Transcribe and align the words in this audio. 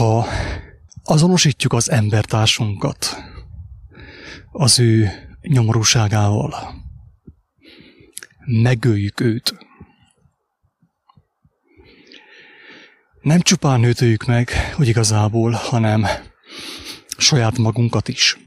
Ha 0.00 0.26
azonosítjuk 1.04 1.72
az 1.72 1.90
embertársunkat 1.90 3.16
az 4.52 4.78
ő 4.78 5.10
nyomorúságával, 5.40 6.54
megöljük 8.46 9.20
őt, 9.20 9.54
nem 13.20 13.40
csupán 13.40 13.82
őt 13.82 14.26
meg, 14.26 14.50
hogy 14.74 14.88
igazából, 14.88 15.50
hanem 15.50 16.06
saját 17.16 17.58
magunkat 17.58 18.08
is. 18.08 18.38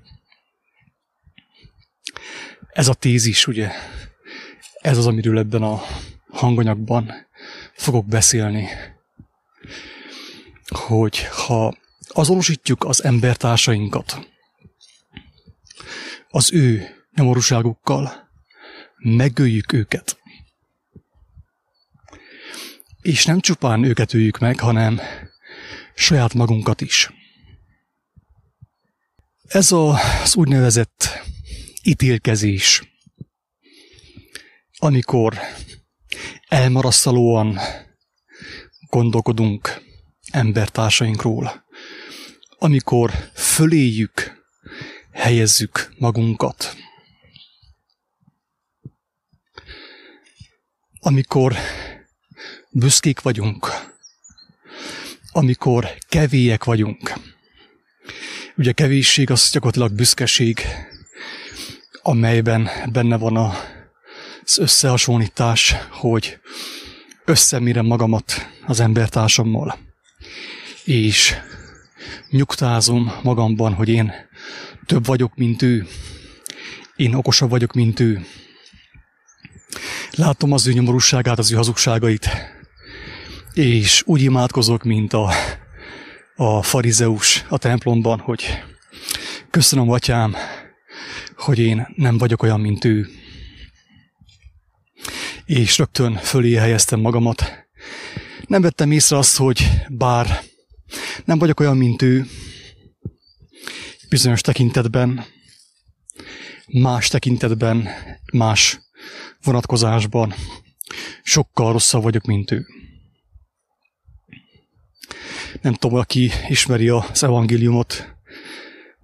Ez 2.70 2.88
a 2.88 2.94
tézis, 2.94 3.48
ugye, 3.48 3.72
ez 4.82 4.98
az, 4.98 5.08
amiről 5.08 5.38
ebben 5.38 5.64
a 5.64 5.82
hanganyagban 6.30 7.12
fogok 7.74 8.06
beszélni, 8.06 8.68
hogy 10.68 11.23
ha 11.23 11.77
azonosítjuk 12.07 12.84
az 12.84 13.04
embertársainkat 13.04 14.27
az 16.30 16.54
ő 16.54 16.88
nyomorúságukkal, 17.16 18.30
megöljük 18.98 19.73
őket. 19.73 20.18
És 23.02 23.26
nem 23.26 23.40
csupán 23.40 23.84
őket 23.84 24.13
öljük 24.13 24.40
meg, 24.40 24.59
hanem 24.59 24.99
saját 25.95 26.34
magunkat 26.34 26.82
is. 26.82 27.09
Ez 29.48 29.71
az 29.71 30.35
úgynevezett 30.35 31.07
ítélkezés, 31.84 32.84
amikor 34.77 35.40
elmarasztalóan 36.48 37.59
gondolkodunk 38.90 39.82
embertársainkról, 40.34 41.66
amikor 42.58 43.12
föléjük 43.34 44.44
helyezzük 45.12 45.94
magunkat, 45.98 46.76
amikor 50.99 51.55
büszkék 52.70 53.22
vagyunk, 53.22 53.68
amikor 55.32 55.90
kevélyek 56.10 56.63
vagyunk. 56.63 57.13
Ugye 58.57 58.72
kevésség 58.72 59.29
az 59.29 59.50
gyakorlatilag 59.52 59.91
büszkeség, 59.91 60.62
amelyben 62.02 62.70
benne 62.91 63.18
van 63.18 63.38
az 63.38 64.57
összehasonlítás, 64.57 65.75
hogy 65.90 66.40
összemérem 67.25 67.85
magamat 67.85 68.34
az 68.66 68.79
embertársammal, 68.79 69.93
és 70.85 71.35
nyugtázom 72.29 73.13
magamban, 73.23 73.73
hogy 73.73 73.89
én 73.89 74.13
több 74.85 75.06
vagyok, 75.06 75.35
mint 75.35 75.62
ő, 75.62 75.88
én 76.95 77.13
okosabb 77.13 77.50
vagyok, 77.50 77.73
mint 77.73 78.00
ő. 78.00 78.25
Látom 80.11 80.51
az 80.51 80.67
ő 80.67 80.72
nyomorúságát, 80.72 81.39
az 81.39 81.51
ő 81.51 81.56
hazugságait, 81.56 82.29
és 83.53 84.03
úgy 84.06 84.22
imádkozok, 84.22 84.84
mint 84.84 85.13
a, 85.13 85.31
a 86.35 86.61
farizeus 86.61 87.45
a 87.50 87.57
templomban, 87.57 88.19
hogy 88.19 88.63
köszönöm, 89.50 89.89
atyám, 89.89 90.35
hogy 91.35 91.59
én 91.59 91.88
nem 91.95 92.17
vagyok 92.17 92.44
olyan, 92.44 92.59
mint 92.59 92.85
ő. 92.85 93.07
És 95.45 95.78
rögtön 95.78 96.16
fölé 96.16 96.53
helyeztem 96.53 97.00
magamat. 97.00 97.67
Nem 98.47 98.61
vettem 98.61 98.91
észre 98.91 99.17
azt, 99.17 99.38
hogy 99.38 99.69
bár 99.89 100.44
nem 101.25 101.40
vagyok 101.40 101.59
olyan, 101.59 101.78
mint 101.78 102.02
ő, 102.02 102.25
bizonyos 104.09 104.41
tekintetben, 104.41 105.25
más 106.68 107.08
tekintetben, 107.08 107.90
más 108.34 108.80
vonatkozásban 109.44 110.34
sokkal 111.23 111.72
rosszabb 111.72 112.03
vagyok, 112.03 112.25
mint 112.25 112.51
ő. 112.51 112.66
Nem 115.62 115.73
tudom, 115.73 115.97
aki 115.97 116.31
ismeri 116.47 116.90
az 116.90 117.23
evangéliumot, 117.23 118.13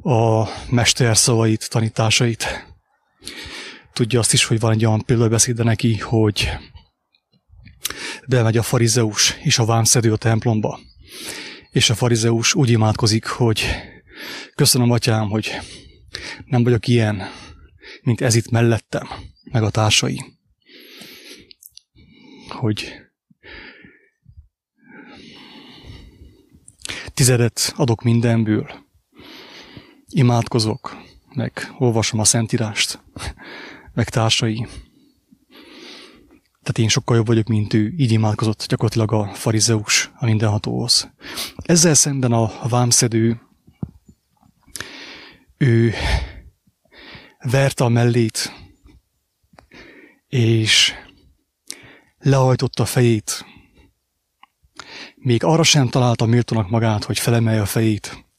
a 0.04 0.48
mester 0.70 1.18
szavait, 1.18 1.70
tanításait. 1.70 2.68
Tudja 3.94 4.20
azt 4.20 4.34
is, 4.34 4.46
hogy 4.46 4.60
van 4.60 4.72
egy 4.72 4.86
olyan 4.86 5.06
példabeszéde 5.06 5.64
neki, 5.64 5.98
hogy 5.98 6.50
bemegy 8.28 8.58
a 8.58 8.64
farizeus 8.64 9.38
és 9.44 9.60
a 9.60 9.66
vámszedő 9.66 10.12
a 10.12 10.18
templomba. 10.18 10.80
És 11.72 11.90
a 11.90 11.96
farizeus 11.96 12.54
úgy 12.54 12.70
imádkozik, 12.70 13.26
hogy 13.26 13.66
köszönöm, 14.56 14.92
atyám, 14.92 15.30
hogy 15.30 15.50
nem 16.46 16.64
vagyok 16.64 16.88
ilyen, 16.88 17.22
mint 18.02 18.22
ez 18.22 18.36
itt 18.36 18.50
mellettem, 18.50 19.08
meg 19.52 19.64
a 19.64 19.70
társai. 19.70 20.24
Hogy 22.50 22.94
tizedet 27.14 27.74
adok 27.76 28.02
mindenből, 28.02 28.88
imádkozok, 30.10 30.98
meg 31.34 31.74
olvasom 31.78 32.20
a 32.20 32.24
Szentírást, 32.24 33.00
meg 33.94 34.10
társai. 34.10 34.68
Tehát 36.70 36.84
én 36.84 36.90
sokkal 36.90 37.16
jobb 37.16 37.28
vagyok, 37.28 37.48
mint 37.48 37.74
ő. 37.74 37.94
Így 37.98 38.12
imádkozott 38.12 38.66
gyakorlatilag 38.68 39.12
a 39.12 39.34
farizeus 39.34 40.12
a 40.16 40.26
mindenhatóhoz. 40.26 41.12
Ezzel 41.56 41.94
szemben 41.94 42.32
a 42.32 42.68
vámszedő, 42.68 43.42
ő 45.58 45.94
verte 47.44 47.84
a 47.84 47.90
mellét, 47.90 48.54
és 50.28 50.94
lehajtotta 52.18 52.84
a 52.84 52.86
fejét. 52.86 53.46
Még 55.16 55.44
arra 55.44 55.64
sem 55.64 55.88
találta 55.88 56.26
méltónak 56.26 56.70
magát, 56.70 57.04
hogy 57.04 57.20
felemelje 57.20 57.62
a 57.62 57.66
fejét 57.66 58.30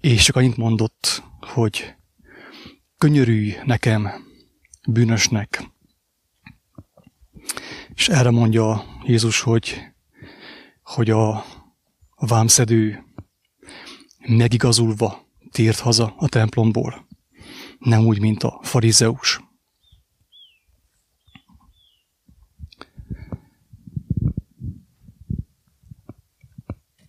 és 0.00 0.24
csak 0.24 0.36
annyit 0.36 0.56
mondott, 0.56 1.22
hogy 1.40 1.94
könyörülj 2.98 3.54
nekem, 3.64 4.10
bűnösnek. 4.88 5.74
És 7.96 8.08
erre 8.08 8.30
mondja 8.30 8.84
Jézus, 9.04 9.40
hogy, 9.40 9.80
hogy 10.82 11.10
a, 11.10 11.44
vámszedő 12.16 13.04
megigazulva 14.26 15.28
tért 15.50 15.78
haza 15.78 16.14
a 16.16 16.28
templomból, 16.28 17.06
nem 17.78 18.04
úgy, 18.04 18.20
mint 18.20 18.42
a 18.42 18.60
farizeus. 18.62 19.40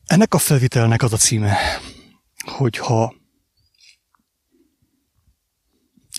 Ennek 0.06 0.34
a 0.34 0.38
felvitelnek 0.38 1.04
az 1.04 1.14
a 1.14 1.18
címe, 1.18 1.58
hogyha 2.46 3.16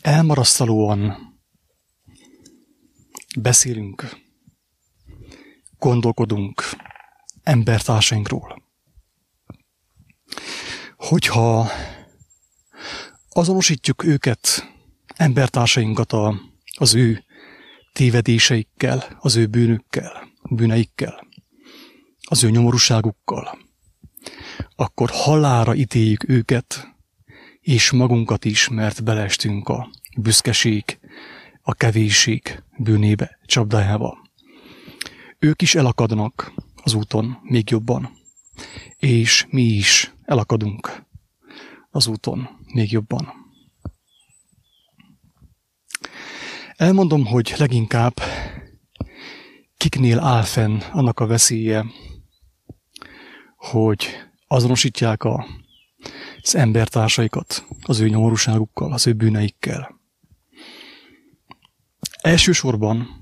elmarasztalóan 0.02 1.16
beszélünk, 3.38 4.26
gondolkodunk 5.78 6.62
embertársainkról, 7.42 8.62
hogyha 10.96 11.70
azonosítjuk 13.28 14.04
őket, 14.04 14.72
embertársainkat 15.16 16.12
a, 16.12 16.40
az 16.78 16.94
ő 16.94 17.24
tévedéseikkel, 17.92 19.18
az 19.20 19.36
ő 19.36 19.46
bűnükkel, 19.46 20.28
bűneikkel, 20.50 21.26
az 22.28 22.44
ő 22.44 22.50
nyomorúságukkal, 22.50 23.58
akkor 24.76 25.10
halára 25.12 25.74
ítéljük 25.74 26.28
őket, 26.28 26.96
és 27.60 27.90
magunkat 27.90 28.44
is, 28.44 28.68
mert 28.68 29.04
belestünk 29.04 29.68
a 29.68 29.90
büszkeség, 30.16 30.98
a 31.62 31.74
kevésség 31.74 32.62
bűnébe, 32.78 33.38
csapdájába. 33.46 34.27
Ők 35.38 35.62
is 35.62 35.74
elakadnak 35.74 36.52
az 36.82 36.94
úton 36.94 37.38
még 37.42 37.70
jobban, 37.70 38.10
és 38.96 39.46
mi 39.50 39.62
is 39.62 40.14
elakadunk 40.24 41.04
az 41.90 42.06
úton 42.06 42.48
még 42.74 42.92
jobban. 42.92 43.32
Elmondom, 46.76 47.26
hogy 47.26 47.54
leginkább 47.56 48.20
kiknél 49.76 50.18
áll 50.18 50.42
fenn 50.42 50.80
annak 50.92 51.20
a 51.20 51.26
veszélye, 51.26 51.84
hogy 53.56 54.06
azonosítják 54.46 55.24
a, 55.24 55.46
az 56.42 56.54
embertársaikat 56.54 57.66
az 57.82 58.00
ő 58.00 58.08
nyomorúságukkal, 58.08 58.92
az 58.92 59.06
ő 59.06 59.12
bűneikkel. 59.12 60.00
Elsősorban 62.20 63.18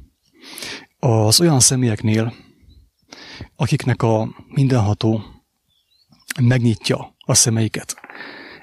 az 0.98 1.40
olyan 1.40 1.60
személyeknél, 1.60 2.34
akiknek 3.56 4.02
a 4.02 4.28
mindenható 4.48 5.22
megnyitja 6.40 7.14
a 7.26 7.34
szemeiket, 7.34 7.96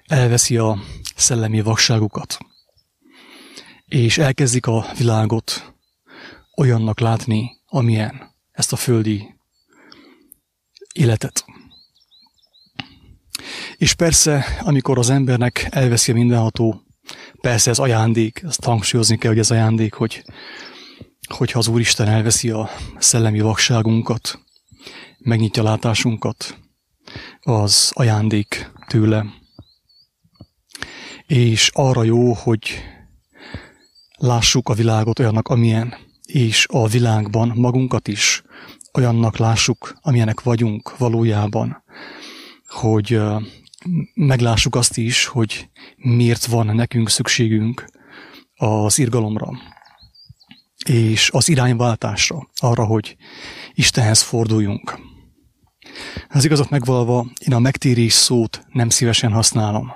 elveszi 0.06 0.58
a 0.58 0.78
szellemi 1.16 1.62
vakságukat, 1.62 2.38
és 3.86 4.18
elkezdik 4.18 4.66
a 4.66 4.86
világot 4.98 5.74
olyannak 6.58 7.00
látni, 7.00 7.52
amilyen 7.66 8.36
ezt 8.52 8.74
a 8.74 8.76
földi 8.76 9.36
életet. 10.94 11.46
És 13.78 13.94
persze, 13.94 14.46
amikor 14.60 14.98
az 14.98 15.10
embernek 15.10 15.68
elveszi 15.70 16.12
a 16.12 16.16
mindenható, 16.16 16.82
persze 17.42 17.70
ez 17.70 17.80
ajándék, 17.80 18.42
ezt 18.46 18.64
hangsúlyozni 18.64 19.18
kell, 19.18 19.30
hogy 19.30 19.40
ez 19.40 19.52
ajándék, 19.52 19.94
hogy 19.94 20.24
hogyha 21.28 21.60
az 21.60 21.68
Úristen 21.68 22.08
elveszi 22.08 22.50
a 22.50 22.70
szellemi 22.98 23.40
vakságunkat, 23.40 24.40
megnyitja 25.18 25.64
látásunkat, 25.64 26.58
az 27.42 27.92
ajándék 27.94 28.72
tőle. 28.88 29.26
És 31.28 31.70
arra 31.74 32.04
jó, 32.04 32.34
hogy 32.34 32.84
lássuk 34.18 34.70
a 34.70 34.74
világot 34.74 35.20
olyannak, 35.20 35.48
amilyen, 35.48 35.96
és 36.26 36.66
a 36.70 36.88
világban 36.88 37.52
magunkat 37.56 38.08
is 38.08 38.44
olyannak 38.94 39.38
lássuk, 39.38 39.98
amilyenek 40.02 40.42
vagyunk 40.42 40.98
valójában, 40.98 41.84
hogy 42.68 43.22
meglássuk 44.14 44.76
azt 44.76 44.98
is, 44.98 45.26
hogy 45.26 45.70
miért 45.96 46.46
van 46.46 46.76
nekünk 46.76 47.10
szükségünk 47.10 47.86
az 48.56 49.00
irgalomra, 49.00 49.50
és 50.86 51.30
az 51.32 51.50
irányváltásra, 51.50 52.50
arra, 52.56 52.86
hogy 52.86 53.16
Istenhez 53.74 54.22
forduljunk. 54.22 55.00
Az 56.30 56.46
igazat 56.46 56.70
megvalva, 56.70 57.26
én 57.46 57.54
a 57.54 57.60
megtérés 57.60 58.14
szót 58.14 58.66
nem 58.72 58.90
szívesen 58.90 59.32
használom. 59.32 59.92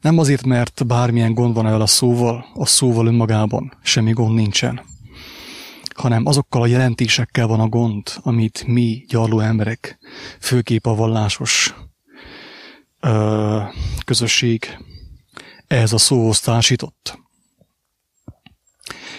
Nem 0.00 0.18
azért, 0.18 0.46
mert 0.46 0.86
bármilyen 0.86 1.34
gond 1.34 1.54
van 1.54 1.66
el 1.66 1.80
a 1.80 1.86
szóval, 1.86 2.46
a 2.54 2.66
szóval 2.66 3.06
önmagában 3.06 3.72
semmi 3.82 4.12
gond 4.12 4.34
nincsen, 4.34 4.80
hanem 5.94 6.26
azokkal 6.26 6.62
a 6.62 6.66
jelentésekkel 6.66 7.46
van 7.46 7.60
a 7.60 7.68
gond, 7.68 8.02
amit 8.16 8.64
mi, 8.66 9.04
gyarló 9.08 9.40
emberek, 9.40 9.98
főképp 10.40 10.86
a 10.86 10.94
vallásos 10.94 11.74
ö, 13.00 13.60
közösség 14.04 14.78
ehhez 15.66 15.92
a 15.92 15.98
szóhoz 15.98 16.40
társított. 16.40 17.18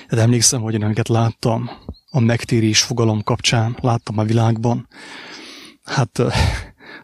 De 0.09 0.21
emlékszem, 0.21 0.61
hogy 0.61 0.73
én 0.73 0.83
amiket 0.83 1.07
láttam 1.07 1.69
a 2.09 2.19
megtérés 2.19 2.81
fogalom 2.81 3.23
kapcsán, 3.23 3.77
láttam 3.81 4.17
a 4.17 4.23
világban, 4.23 4.87
hát 5.83 6.21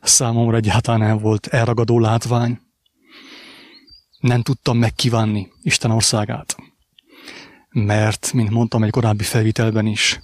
számomra 0.02 0.57
egyáltalán 0.57 1.00
nem 1.00 1.18
volt 1.18 1.48
elragadó 1.48 2.00
látvány. 2.00 2.60
Nem 4.19 4.42
tudtam 4.42 4.78
megkívánni 4.78 5.52
Isten 5.62 5.92
országát. 5.92 6.56
Mert, 7.69 8.34
mint 8.34 8.50
mondtam 8.50 8.84
egy 8.84 8.92
korábbi 8.92 9.24
felvitelben 9.24 9.86
is, 9.86 10.19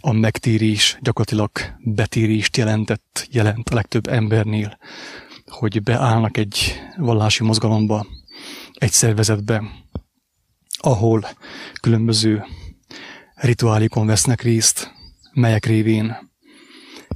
a 0.00 0.12
megtérés 0.12 0.98
gyakorlatilag 1.00 1.50
betérést 1.78 2.56
jelentett, 2.56 3.28
jelent 3.30 3.68
a 3.68 3.74
legtöbb 3.74 4.06
embernél, 4.06 4.78
hogy 5.46 5.82
beállnak 5.82 6.36
egy 6.36 6.80
vallási 6.96 7.44
mozgalomba, 7.44 8.06
egy 8.72 8.92
szervezetbe, 8.92 9.62
ahol 10.78 11.28
különböző 11.80 12.44
rituálikon 13.34 14.06
vesznek 14.06 14.42
részt, 14.42 14.92
melyek 15.32 15.64
révén 15.64 16.16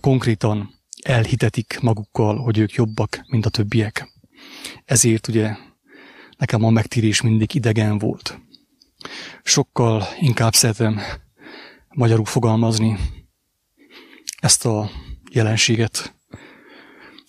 konkrétan 0.00 0.74
elhitetik 1.02 1.78
magukkal, 1.80 2.36
hogy 2.36 2.58
ők 2.58 2.72
jobbak, 2.72 3.24
mint 3.26 3.46
a 3.46 3.50
többiek. 3.50 4.08
Ezért 4.84 5.28
ugye 5.28 5.56
nekem 6.36 6.64
a 6.64 6.70
megtérés 6.70 7.20
mindig 7.20 7.54
idegen 7.54 7.98
volt. 7.98 8.40
Sokkal 9.42 10.04
inkább 10.18 10.54
szeretem 10.54 11.00
magyarul 11.88 12.24
fogalmazni 12.24 12.98
ezt 14.40 14.66
a 14.66 14.90
jelenséget, 15.30 16.14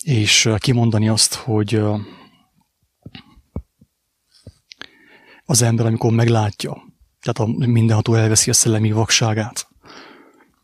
és 0.03 0.49
kimondani 0.57 1.09
azt, 1.09 1.33
hogy 1.33 1.81
az 5.53 5.61
ember, 5.61 5.85
amikor 5.85 6.11
meglátja, 6.11 6.83
tehát 7.21 7.51
a 7.51 7.67
mindenható 7.67 8.13
elveszi 8.13 8.49
a 8.49 8.53
szellemi 8.53 8.91
vakságát, 8.91 9.67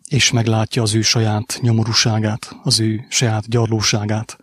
és 0.08 0.32
meglátja 0.32 0.82
az 0.82 0.94
ő 0.94 1.02
saját 1.02 1.60
nyomorúságát, 1.62 2.56
az 2.64 2.80
ő 2.80 3.06
saját 3.10 3.50
gyarlóságát, 3.50 4.38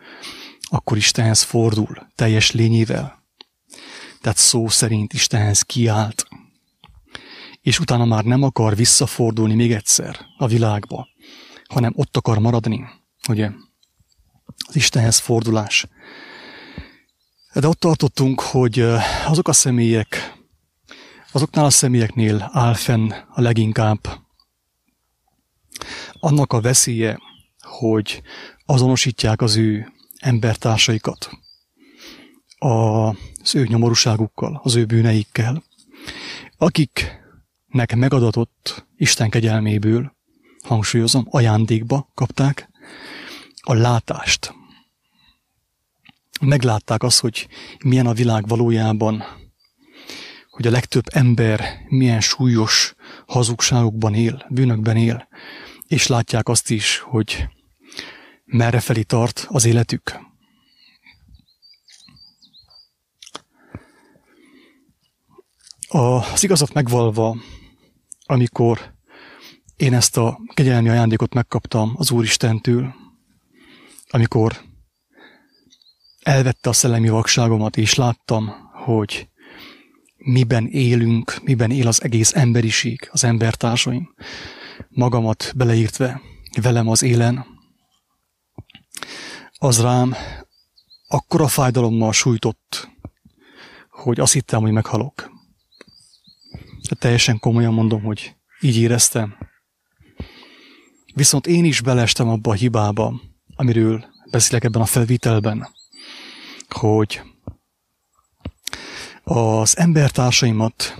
akkor 0.61 0.97
Istenhez 0.97 1.43
fordul 1.43 2.07
teljes 2.15 2.51
lényével. 2.51 3.25
Tehát 4.21 4.39
szó 4.39 4.69
szerint 4.69 5.13
Istenhez 5.13 5.63
kiállt. 5.63 6.29
És 7.61 7.79
utána 7.79 8.05
már 8.05 8.25
nem 8.25 8.43
akar 8.43 8.77
visszafordulni 8.77 9.55
még 9.55 9.73
egyszer 9.73 10.19
a 10.39 10.47
világba, 10.47 11.09
hanem 11.69 11.93
ott 11.97 12.17
akar 12.17 12.39
maradni, 12.39 12.85
ugye? 13.29 13.51
Az 14.69 14.77
Istenhez 14.77 15.19
fordulás. 15.19 15.87
De 17.55 17.69
ott 17.69 17.81
tartottunk, 17.81 18.41
hogy 18.41 18.81
azok 19.27 19.49
a 19.49 19.53
személyek, 19.53 20.36
azoknál 21.37 21.65
a 21.65 21.71
személyeknél 21.71 22.51
áll 22.53 22.75
fenn 22.75 23.11
a 23.29 23.41
leginkább 23.41 23.99
annak 26.13 26.53
a 26.53 26.61
veszélye, 26.61 27.19
hogy 27.59 28.23
azonosítják 28.67 29.41
az 29.43 29.57
ő 29.57 29.93
embertársaikat 30.19 31.31
az 32.59 33.55
ő 33.55 33.67
nyomorúságukkal, 33.67 34.61
az 34.63 34.75
ő 34.75 34.85
bűneikkel, 34.85 35.65
akiknek 36.59 37.97
megadatott 37.97 38.87
Isten 38.97 39.31
kegyelméből, 39.31 40.17
hangsúlyozom, 40.65 41.27
ajándékba 41.31 42.11
kapták 42.15 42.69
a 43.61 43.75
látást. 43.75 44.55
Meglátták 46.41 47.03
azt, 47.03 47.21
hogy 47.21 47.49
milyen 47.85 48.07
a 48.07 48.13
világ 48.13 48.49
valójában, 48.49 49.46
hogy 50.57 50.67
a 50.67 50.71
legtöbb 50.71 51.05
ember 51.13 51.85
milyen 51.89 52.21
súlyos 52.21 52.95
hazugságokban 53.27 54.15
él, 54.15 54.47
bűnökben 54.49 54.97
él, 54.97 55.29
és 55.87 56.07
látják 56.07 56.49
azt 56.49 56.71
is, 56.71 56.99
hogy 56.99 57.49
merre 58.45 58.81
felé 58.81 59.03
tart 59.03 59.47
az 59.49 59.65
életük. 59.65 60.19
Az 65.89 66.43
igazat 66.43 66.73
megvalva, 66.73 67.37
amikor 68.27 68.95
én 69.77 69.95
ezt 69.95 70.17
a 70.17 70.41
kegyelmi 70.55 70.89
ajándékot 70.89 71.35
megkaptam 71.35 71.93
az 71.97 72.11
Úristentől, 72.11 72.95
amikor 74.09 74.61
elvette 76.23 76.69
a 76.69 76.73
szellemi 76.73 77.09
vakságomat, 77.09 77.77
és 77.77 77.95
láttam, 77.95 78.53
hogy 78.85 79.29
miben 80.27 80.67
élünk, 80.67 81.39
miben 81.43 81.71
él 81.71 81.87
az 81.87 82.03
egész 82.03 82.35
emberiség, 82.35 83.09
az 83.13 83.25
embertársaim, 83.25 84.15
magamat 84.89 85.53
beleírtve 85.57 86.21
velem 86.61 86.89
az 86.89 87.03
élen, 87.03 87.47
az 89.59 89.81
rám 89.81 90.15
akkora 91.09 91.49
fájdalommal 91.49 92.13
sújtott, 92.13 92.91
hogy 93.91 94.21
azt 94.21 94.33
hittem, 94.33 94.61
hogy 94.61 94.73
meghalok. 94.73 95.31
De 96.89 96.95
teljesen 96.95 97.39
komolyan 97.39 97.75
mondom, 97.75 98.03
hogy 98.03 98.35
így 98.61 98.77
éreztem. 98.77 99.37
Viszont 101.15 101.47
én 101.47 101.65
is 101.65 101.81
belestem 101.81 102.29
abba 102.29 102.51
a 102.51 102.55
hibába, 102.55 103.21
amiről 103.57 104.05
beszélek 104.31 104.65
ebben 104.65 104.83
a 104.83 104.87
felvitelben, 104.87 105.69
hogy 106.69 107.21
az 109.29 109.77
embertársaimat 109.77 110.95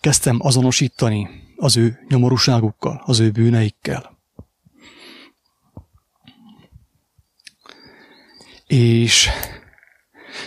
kezdtem 0.00 0.36
azonosítani 0.40 1.28
az 1.56 1.76
ő 1.76 1.98
nyomorúságukkal, 2.08 3.02
az 3.04 3.18
ő 3.18 3.30
bűneikkel. 3.30 4.18
És 8.66 9.28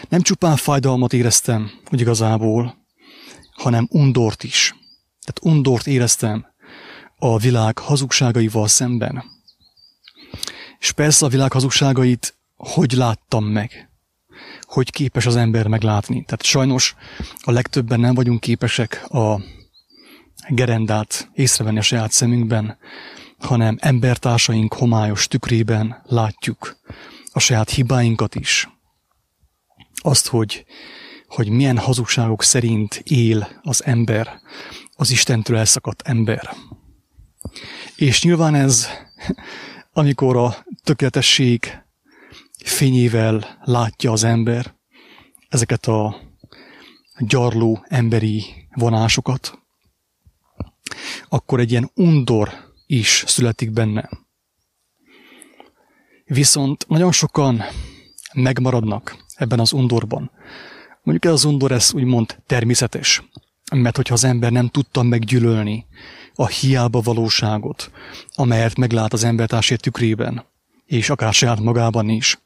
nem 0.09 0.21
csupán 0.21 0.55
fájdalmat 0.55 1.13
éreztem, 1.13 1.71
hogy 1.85 1.99
igazából, 1.99 2.85
hanem 3.51 3.87
undort 3.89 4.43
is. 4.43 4.75
Tehát 5.25 5.55
undort 5.55 5.87
éreztem 5.87 6.45
a 7.17 7.37
világ 7.37 7.77
hazugságaival 7.77 8.67
szemben. 8.67 9.23
És 10.79 10.91
persze 10.91 11.25
a 11.25 11.29
világ 11.29 11.51
hazugságait 11.51 12.35
hogy 12.57 12.91
láttam 12.91 13.45
meg? 13.45 13.90
Hogy 14.71 14.91
képes 14.91 15.25
az 15.25 15.35
ember 15.35 15.67
meglátni? 15.67 16.23
Tehát 16.23 16.43
sajnos 16.43 16.95
a 17.41 17.51
legtöbben 17.51 17.99
nem 17.99 18.13
vagyunk 18.13 18.39
képesek 18.39 19.05
a 19.09 19.41
gerendát 20.49 21.29
észrevenni 21.33 21.77
a 21.77 21.81
saját 21.81 22.11
szemünkben, 22.11 22.77
hanem 23.39 23.77
embertársaink 23.79 24.73
homályos 24.73 25.27
tükrében 25.27 26.01
látjuk 26.05 26.77
a 27.31 27.39
saját 27.39 27.69
hibáinkat 27.69 28.35
is. 28.35 28.69
Azt, 29.93 30.27
hogy, 30.27 30.65
hogy 31.27 31.49
milyen 31.49 31.77
hazugságok 31.77 32.43
szerint 32.43 33.01
él 33.03 33.47
az 33.61 33.85
ember, 33.85 34.41
az 34.95 35.11
Istentől 35.11 35.57
elszakadt 35.57 36.01
ember. 36.01 36.49
És 37.95 38.23
nyilván 38.23 38.55
ez, 38.55 38.87
amikor 39.93 40.37
a 40.37 40.65
tökéletesség 40.83 41.81
fényével 42.63 43.59
látja 43.63 44.11
az 44.11 44.23
ember 44.23 44.75
ezeket 45.49 45.85
a 45.85 46.15
gyarló 47.17 47.85
emberi 47.87 48.43
vonásokat, 48.75 49.59
akkor 51.29 51.59
egy 51.59 51.71
ilyen 51.71 51.91
undor 51.95 52.73
is 52.85 53.23
születik 53.27 53.71
benne. 53.71 54.09
Viszont 56.25 56.85
nagyon 56.87 57.11
sokan 57.11 57.61
megmaradnak 58.33 59.17
ebben 59.35 59.59
az 59.59 59.73
undorban. 59.73 60.31
Mondjuk 61.03 61.33
ez 61.33 61.39
az 61.39 61.45
undor, 61.45 61.71
ez 61.71 61.93
úgymond 61.93 62.41
természetes. 62.45 63.23
Mert 63.75 63.95
hogyha 63.95 64.13
az 64.13 64.23
ember 64.23 64.51
nem 64.51 64.67
tudta 64.67 65.01
meggyűlölni 65.01 65.85
a 66.35 66.47
hiába 66.47 67.01
valóságot, 67.01 67.91
amelyet 68.35 68.77
meglát 68.77 69.13
az 69.13 69.23
embertársért 69.23 69.81
tükrében, 69.81 70.45
és 70.85 71.09
akár 71.09 71.33
saját 71.33 71.59
magában 71.59 72.09
is, 72.09 72.39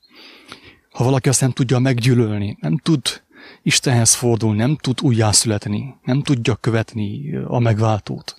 ha 0.96 1.04
valaki 1.04 1.30
azt 1.30 1.42
nem 1.42 1.52
tudja 1.52 1.80
meggyűlölni, 1.80 2.58
nem 2.60 2.78
tud 2.78 3.24
Istenhez 3.64 4.14
fordulni, 4.14 4.58
nem 4.58 4.76
tud 4.76 5.02
újjászületni, 5.02 5.96
nem 6.04 6.22
tudja 6.22 6.56
követni 6.56 7.36
a 7.36 7.60
megváltót. 7.60 8.36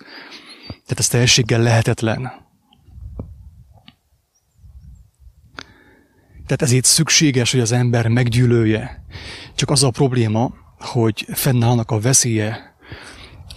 Tehát 0.67 0.99
ez 0.99 1.07
teljességgel 1.07 1.61
lehetetlen. 1.61 2.21
Tehát 6.45 6.61
ezért 6.61 6.85
szükséges, 6.85 7.51
hogy 7.51 7.59
az 7.59 7.71
ember 7.71 8.07
meggyűlölje. 8.07 9.05
Csak 9.55 9.69
az 9.69 9.83
a 9.83 9.89
probléma, 9.89 10.53
hogy 10.79 11.25
fennállnak 11.33 11.91
a 11.91 11.99
veszélye, 11.99 12.75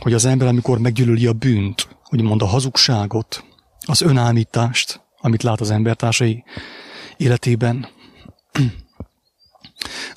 hogy 0.01 0.13
az 0.13 0.25
ember, 0.25 0.49
amikor 0.49 0.79
meggyűlöli 0.79 1.27
a 1.27 1.33
bűnt, 1.33 1.89
úgymond 2.11 2.43
a 2.43 2.47
hazugságot, 2.47 3.45
az 3.87 4.01
önállítást, 4.01 5.01
amit 5.21 5.43
lát 5.43 5.61
az 5.61 5.71
embertársai 5.71 6.45
életében, 7.17 7.89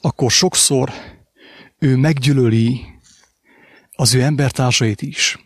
akkor 0.05 0.31
sokszor 0.31 0.91
ő 1.79 1.95
meggyűlöli 1.95 2.85
az 3.91 4.13
ő 4.13 4.21
embertársait 4.21 5.01
is. 5.01 5.37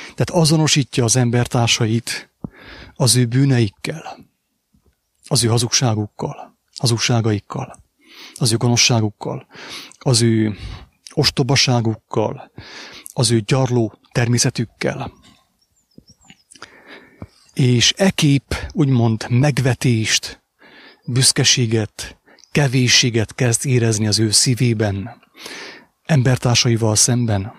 Tehát 0.00 0.30
azonosítja 0.30 1.04
az 1.04 1.16
embertársait 1.16 2.32
az 2.94 3.16
ő 3.16 3.26
bűneikkel, 3.26 4.18
az 5.28 5.44
ő 5.44 5.48
hazugságukkal, 5.48 6.58
hazugságaikkal, 6.78 7.82
az 8.34 8.52
ő 8.52 8.56
gonoszságukkal, 8.56 9.46
az 9.98 10.22
ő 10.22 10.56
ostobaságukkal, 11.12 12.50
az 13.12 13.30
ő 13.30 13.40
gyarló 13.40 13.98
természetükkel. 14.12 15.12
És 17.52 17.92
ekép 17.96 18.54
úgymond 18.72 19.26
megvetést, 19.28 20.42
büszkeséget, 21.06 22.21
kevésséget 22.52 23.34
kezd 23.34 23.66
érezni 23.66 24.06
az 24.06 24.18
ő 24.18 24.30
szívében, 24.30 25.22
embertársaival 26.04 26.96
szemben. 26.96 27.52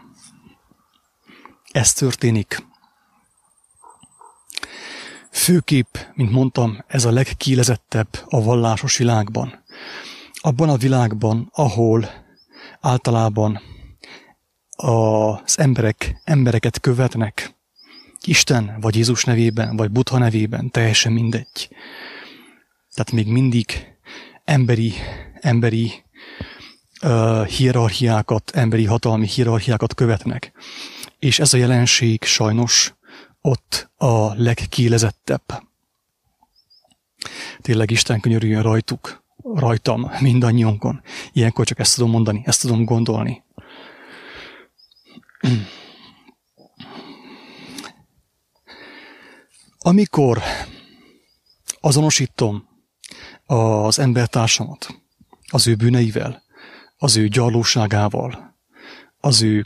Ez 1.71 1.93
történik. 1.93 2.65
Főképp, 5.31 5.97
mint 6.13 6.31
mondtam, 6.31 6.83
ez 6.88 7.05
a 7.05 7.12
legkílezettebb 7.12 8.07
a 8.25 8.41
vallásos 8.41 8.97
világban. 8.97 9.63
Abban 10.33 10.69
a 10.69 10.77
világban, 10.77 11.50
ahol 11.53 12.09
általában 12.79 13.62
az 14.75 15.59
emberek 15.59 16.21
embereket 16.23 16.79
követnek, 16.79 17.55
Isten, 18.25 18.77
vagy 18.81 18.95
Jézus 18.95 19.23
nevében, 19.23 19.75
vagy 19.75 19.91
Buddha 19.91 20.17
nevében, 20.17 20.71
teljesen 20.71 21.12
mindegy. 21.12 21.69
Tehát 22.93 23.12
még 23.12 23.27
mindig 23.27 23.92
emberi, 24.43 24.93
emberi 25.33 26.03
uh, 27.03 27.45
hierarchiákat, 27.45 28.51
emberi 28.55 28.85
hatalmi 28.85 29.27
hierarchiákat 29.27 29.93
követnek. 29.93 30.51
És 31.19 31.39
ez 31.39 31.53
a 31.53 31.57
jelenség 31.57 32.23
sajnos 32.23 32.93
ott 33.41 33.89
a 33.95 34.33
legkílezettebb. 34.33 35.63
Tényleg 37.62 37.91
Isten 37.91 38.19
könyörüljön 38.19 38.62
rajtuk, 38.62 39.23
rajtam, 39.43 40.12
mindannyiunkon. 40.19 41.01
Ilyenkor 41.33 41.65
csak 41.65 41.79
ezt 41.79 41.95
tudom 41.95 42.09
mondani, 42.09 42.41
ezt 42.45 42.62
tudom 42.62 42.85
gondolni. 42.85 43.43
Amikor 49.77 50.41
azonosítom 51.79 52.73
az 53.45 54.00
embertársamat 54.00 55.01
az 55.51 55.67
ő 55.67 55.75
bűneivel, 55.75 56.43
az 56.97 57.17
ő 57.17 57.27
gyarlóságával, 57.27 58.57
az 59.17 59.41
ő 59.41 59.63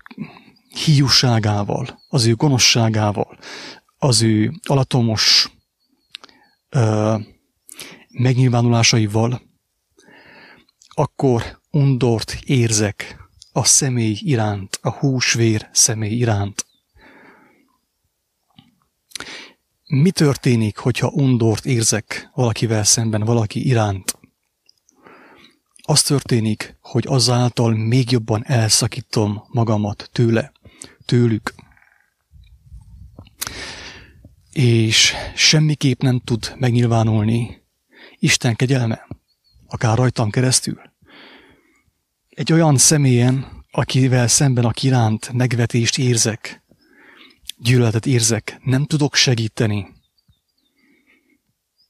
hiúságával, 0.86 2.00
az 2.10 2.25
ő 2.25 2.36
gonoszságával, 2.36 3.38
az 3.98 4.22
ő 4.22 4.51
alatomos 4.63 5.51
ö, 6.69 7.15
megnyilvánulásaival, 8.10 9.41
akkor 10.88 11.62
undort 11.72 12.38
érzek 12.46 13.17
a 13.51 13.63
személy 13.63 14.17
iránt, 14.19 14.79
a 14.81 14.91
húsvér 14.91 15.69
személy 15.72 16.13
iránt. 16.13 16.67
Mi 19.89 20.12
történik, 20.12 20.77
hogyha 20.77 21.08
undort 21.08 21.65
érzek 21.65 22.29
valakivel 22.34 22.84
szemben, 22.84 23.22
valaki 23.22 23.67
iránt? 23.67 24.20
Az 25.82 26.01
történik, 26.01 26.77
hogy 26.82 27.06
azáltal 27.08 27.72
még 27.72 28.12
jobban 28.12 28.46
elszakítom 28.46 29.44
magamat 29.48 30.10
tőle, 30.12 30.51
tőlük. 31.06 31.53
És 34.51 35.13
semmiképp 35.36 36.01
nem 36.01 36.20
tud 36.20 36.53
megnyilvánulni 36.58 37.62
Isten 38.20 38.56
kegyelme, 38.56 39.08
akár 39.67 39.98
rajtam 39.98 40.29
keresztül. 40.29 40.82
Egy 42.29 42.53
olyan 42.53 42.77
személyen, 42.77 43.65
akivel 43.72 44.27
szemben 44.27 44.65
a 44.65 44.72
kiránt 44.72 45.32
megvetést 45.34 45.98
érzek, 45.98 46.65
gyűlöletet 47.58 48.06
érzek, 48.06 48.60
nem 48.64 48.86
tudok 48.86 49.16
segíteni. 49.16 49.88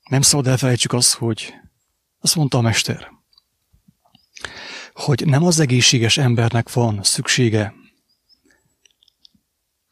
Nem 0.10 0.22
szabad 0.22 0.48
elfelejtsük 0.48 0.94
azt, 0.94 1.14
hogy 1.14 1.54
azt 2.20 2.36
mondta 2.36 2.58
a 2.58 2.62
mester, 2.62 3.12
hogy 4.94 5.26
nem 5.26 5.44
az 5.44 5.60
egészséges 5.60 6.18
embernek 6.18 6.74
van 6.74 7.04
szüksége 7.04 7.74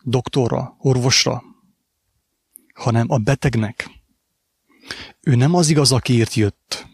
doktorra, 0.03 0.75
orvosra, 0.77 1.43
hanem 2.73 3.05
a 3.09 3.17
betegnek. 3.17 3.89
Ő 5.21 5.35
nem 5.35 5.53
az 5.53 5.69
igaz, 5.69 5.91
akiért 5.91 6.33
jött, 6.33 6.87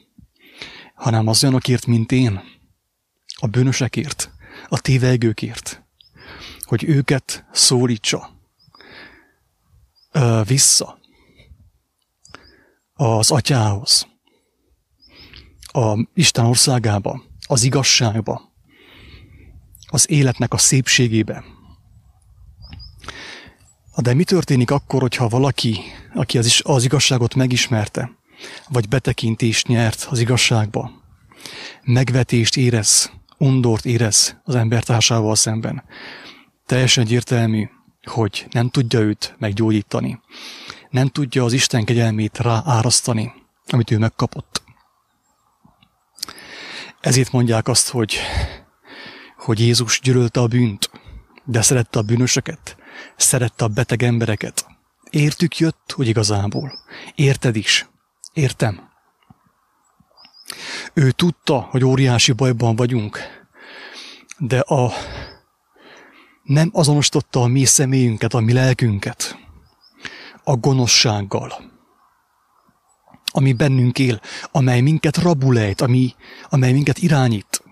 hanem 0.95 1.27
az 1.27 1.43
olyanokért, 1.43 1.85
mint 1.85 2.11
én, 2.11 2.41
a 3.35 3.47
bűnösekért, 3.47 4.31
a 4.67 4.81
tévegőkért, 4.81 5.83
hogy 6.61 6.83
őket 6.83 7.45
szólítsa, 7.51 8.40
ö, 10.11 10.41
vissza. 10.45 10.99
Az 12.93 13.31
atyához, 13.31 14.07
a 15.71 16.07
Isten 16.13 16.45
országába, 16.45 17.23
az 17.47 17.63
igazságba, 17.63 18.41
az 19.87 20.09
életnek 20.09 20.53
a 20.53 20.57
szépségébe. 20.57 21.43
De 23.95 24.13
mi 24.13 24.23
történik 24.23 24.71
akkor, 24.71 25.01
hogyha 25.01 25.27
valaki, 25.27 25.79
aki 26.13 26.37
az, 26.37 26.45
is, 26.45 26.61
az 26.63 26.83
igazságot 26.83 27.35
megismerte, 27.35 28.11
vagy 28.69 28.87
betekintést 28.87 29.67
nyert 29.67 30.07
az 30.09 30.19
igazságba, 30.19 30.91
megvetést 31.83 32.57
érez, 32.57 33.11
undort 33.37 33.85
érez 33.85 34.39
az 34.43 34.55
embertársával 34.55 35.35
szemben, 35.35 35.83
teljesen 36.65 37.03
egyértelmű, 37.03 37.69
hogy 38.03 38.47
nem 38.51 38.69
tudja 38.69 38.99
őt 38.99 39.35
meggyógyítani. 39.37 40.21
Nem 40.89 41.07
tudja 41.07 41.43
az 41.43 41.53
Isten 41.53 41.85
kegyelmét 41.85 42.37
ráárasztani, 42.37 43.33
amit 43.67 43.91
ő 43.91 43.97
megkapott. 43.97 44.61
Ezért 46.99 47.31
mondják 47.31 47.67
azt, 47.67 47.89
hogy, 47.89 48.17
hogy 49.37 49.59
Jézus 49.59 49.99
gyűlölte 49.99 50.39
a 50.39 50.47
bűnt, 50.47 50.89
de 51.43 51.61
szerette 51.61 51.99
a 51.99 52.01
bűnösöket, 52.01 52.75
szerette 53.17 53.63
a 53.63 53.67
beteg 53.67 54.03
embereket, 54.03 54.65
Értük 55.11 55.57
jött, 55.57 55.91
hogy 55.95 56.07
igazából. 56.07 56.79
Érted 57.15 57.55
is. 57.55 57.89
Értem. 58.33 58.89
Ő 60.93 61.11
tudta, 61.11 61.59
hogy 61.59 61.83
óriási 61.83 62.31
bajban 62.31 62.75
vagyunk, 62.75 63.19
de 64.37 64.59
a 64.59 64.91
nem 66.51 66.69
azonosította 66.73 67.41
a 67.41 67.47
mi 67.47 67.65
személyünket, 67.65 68.33
a 68.33 68.39
mi 68.39 68.53
lelkünket 68.53 69.37
a 70.43 70.55
gonoszsággal, 70.55 71.53
ami 73.31 73.53
bennünk 73.53 73.99
él, 73.99 74.21
amely 74.51 74.81
minket 74.81 75.17
rabulejt, 75.17 75.81
ami, 75.81 76.13
amely 76.49 76.71
minket 76.71 76.97
irányít. 76.97 77.63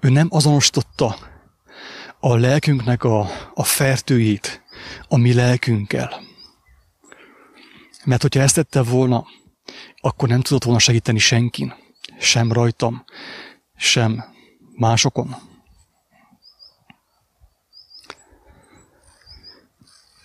Ő 0.00 0.08
nem 0.08 0.26
azonosította 0.30 1.16
a 2.20 2.36
lelkünknek 2.36 3.04
a, 3.04 3.28
a 3.54 3.64
fertőjét 3.64 4.62
a 5.08 5.16
mi 5.16 5.34
lelkünkkel. 5.34 6.20
Mert 8.04 8.22
hogyha 8.22 8.40
ezt 8.40 8.54
tette 8.54 8.82
volna, 8.82 9.24
akkor 10.00 10.28
nem 10.28 10.40
tudott 10.40 10.64
volna 10.64 10.78
segíteni 10.78 11.18
senkin, 11.18 11.74
sem 12.18 12.52
rajtam, 12.52 13.04
sem 13.76 14.24
másokon. 14.76 15.51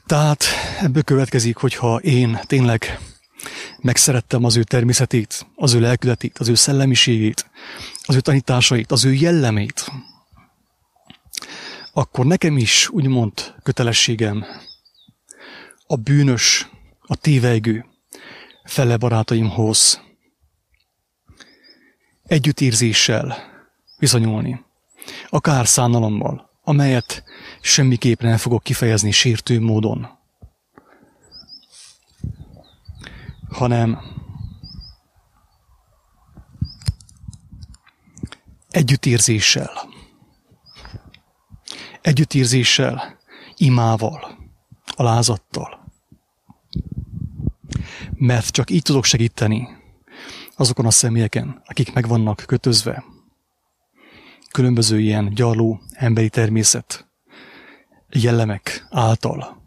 Tehát 0.08 0.44
ebből 0.82 1.04
következik, 1.04 1.58
hogyha 1.58 1.98
én 1.98 2.40
tényleg 2.46 3.00
megszerettem 3.82 4.44
az 4.44 4.58
ő 4.58 4.64
természetét, 4.64 5.48
az 5.56 5.74
ő 5.74 5.80
lelkületét, 5.80 6.38
az 6.38 6.48
ő 6.48 6.56
szellemiségét, 6.56 7.50
az 8.06 8.16
ő 8.16 8.20
tanításait, 8.20 8.92
az 8.92 9.06
ő 9.06 9.14
jellemét, 9.14 9.92
akkor 11.94 12.26
nekem 12.26 12.58
is 12.58 12.90
úgymond 12.90 13.56
kötelességem 13.64 14.46
a 15.88 15.96
bűnös, 15.96 16.70
a 17.02 17.16
tévejgő 17.16 17.86
fele 18.64 18.98
barátaimhoz 18.98 20.02
együttérzéssel 22.24 23.38
viszonyulni, 23.98 24.66
akár 25.30 25.68
szánalommal, 25.68 26.47
amelyet 26.68 27.24
semmiképp 27.62 28.22
nem 28.22 28.38
fogok 28.38 28.64
kifejezni 28.64 29.12
sértő 29.12 29.62
módon, 29.62 30.08
hanem 33.50 34.00
együttérzéssel. 38.70 39.72
Együttérzéssel, 42.02 43.18
imával, 43.56 44.38
alázattal. 44.96 45.92
Mert 48.14 48.50
csak 48.50 48.70
így 48.70 48.82
tudok 48.82 49.06
segíteni 49.06 49.68
azokon 50.56 50.86
a 50.86 50.92
személyeken, 50.92 51.62
akik 51.66 51.94
meg 51.94 52.08
vannak 52.08 52.44
kötözve. 52.46 53.04
Különböző 54.52 55.00
ilyen 55.00 55.34
gyarló 55.34 55.82
emberi 55.94 56.30
természet 56.30 57.08
jellemek 58.10 58.86
által. 58.90 59.66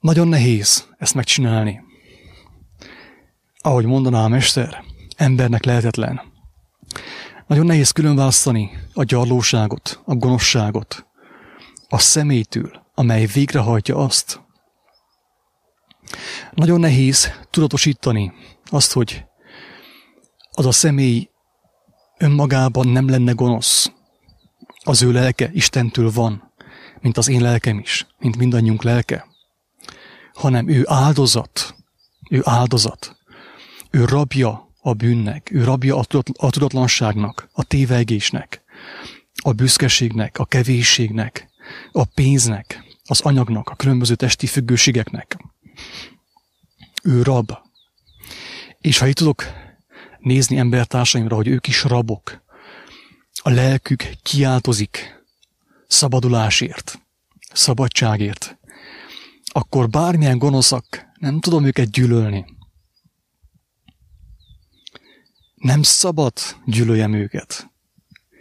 Nagyon 0.00 0.28
nehéz 0.28 0.88
ezt 0.98 1.14
megcsinálni. 1.14 1.80
Ahogy 3.60 3.84
mondaná 3.84 4.24
a 4.24 4.28
mester, 4.28 4.84
embernek 5.16 5.64
lehetetlen. 5.64 6.20
Nagyon 7.46 7.66
nehéz 7.66 7.90
különválasztani 7.90 8.70
a 8.94 9.04
gyarlóságot, 9.04 10.00
a 10.04 10.14
gonoszságot, 10.14 11.06
a 11.88 11.98
személytől, 11.98 12.86
amely 12.94 13.26
végrehajtja 13.26 13.96
azt. 13.96 14.40
Nagyon 16.58 16.80
nehéz 16.80 17.30
tudatosítani 17.50 18.32
azt, 18.64 18.92
hogy 18.92 19.24
az 20.50 20.66
a 20.66 20.72
személy 20.72 21.30
önmagában 22.18 22.88
nem 22.88 23.08
lenne 23.08 23.32
gonosz. 23.32 23.92
Az 24.84 25.02
ő 25.02 25.12
lelke 25.12 25.50
Istentől 25.52 26.10
van, 26.10 26.52
mint 27.00 27.16
az 27.16 27.28
én 27.28 27.40
lelkem 27.40 27.78
is, 27.78 28.06
mint 28.18 28.36
mindannyiunk 28.36 28.82
lelke. 28.82 29.26
Hanem 30.32 30.68
ő 30.68 30.82
áldozat, 30.86 31.74
ő 32.30 32.40
áldozat, 32.44 33.16
ő 33.90 34.04
rabja 34.04 34.68
a 34.80 34.92
bűnnek, 34.92 35.50
ő 35.50 35.64
rabja 35.64 35.96
a 36.36 36.50
tudatlanságnak, 36.50 37.48
a 37.52 37.64
tévegésnek, 37.64 38.62
a 39.42 39.52
büszkeségnek, 39.52 40.38
a 40.38 40.44
kevésségnek, 40.44 41.48
a 41.92 42.04
pénznek, 42.04 42.84
az 43.04 43.20
anyagnak, 43.20 43.68
a 43.68 43.74
különböző 43.74 44.14
testi 44.14 44.46
függőségeknek. 44.46 45.36
Ő 47.02 47.22
rab. 47.22 47.52
És 48.78 48.98
ha 48.98 49.06
itt 49.06 49.16
tudok 49.16 49.44
nézni 50.18 50.56
embertársaimra, 50.56 51.36
hogy 51.36 51.48
ők 51.48 51.66
is 51.66 51.84
rabok, 51.84 52.46
a 53.42 53.50
lelkük 53.50 54.04
kiáltozik 54.22 55.24
szabadulásért, 55.86 56.98
szabadságért, 57.52 58.58
akkor 59.44 59.88
bármilyen 59.88 60.38
gonoszak, 60.38 61.06
nem 61.18 61.40
tudom 61.40 61.64
őket 61.64 61.90
gyűlölni. 61.90 62.44
Nem 65.54 65.82
szabad 65.82 66.32
gyűlöljem 66.66 67.12
őket. 67.12 67.70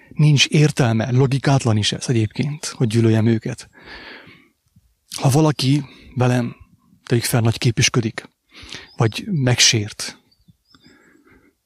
Nincs 0.09 0.45
értelme, 0.45 1.11
logikátlan 1.11 1.77
is 1.77 1.91
ez 1.91 2.09
egyébként, 2.09 2.65
hogy 2.65 2.87
gyűlöljem 2.87 3.25
őket. 3.25 3.69
Ha 5.21 5.29
valaki 5.29 5.83
velem, 6.15 6.55
tegyük 7.05 7.23
fel, 7.23 7.41
nagy 7.41 7.57
képisködik, 7.57 8.29
vagy 8.95 9.27
megsért, 9.31 10.17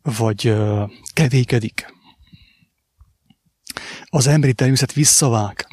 vagy 0.01 0.53
kevékedik, 1.13 1.93
az 4.05 4.27
emberi 4.27 4.53
természet 4.53 4.93
visszavág, 4.93 5.67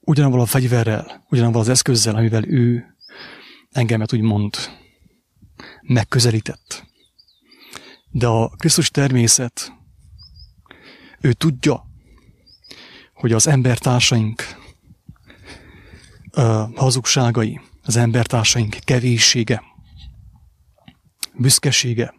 ugyanabban 0.00 0.40
a 0.40 0.46
fegyverrel, 0.46 1.24
ugyanabban 1.28 1.60
az 1.60 1.68
eszközzel, 1.68 2.14
amivel 2.14 2.48
ő 2.48 2.96
engemet 3.70 4.12
úgymond 4.12 4.56
megközelített. 5.82 6.84
De 8.10 8.26
a 8.26 8.48
Krisztus 8.48 8.90
természet, 8.90 9.72
ő 11.20 11.32
tudja, 11.32 11.84
hogy 13.14 13.32
az 13.32 13.46
embertársaink 13.46 14.42
uh, 16.36 16.76
hazugságai, 16.76 17.60
az 17.82 17.96
embertársaink 17.96 18.76
kevéssége, 18.84 19.62
büszkesége, 21.34 22.14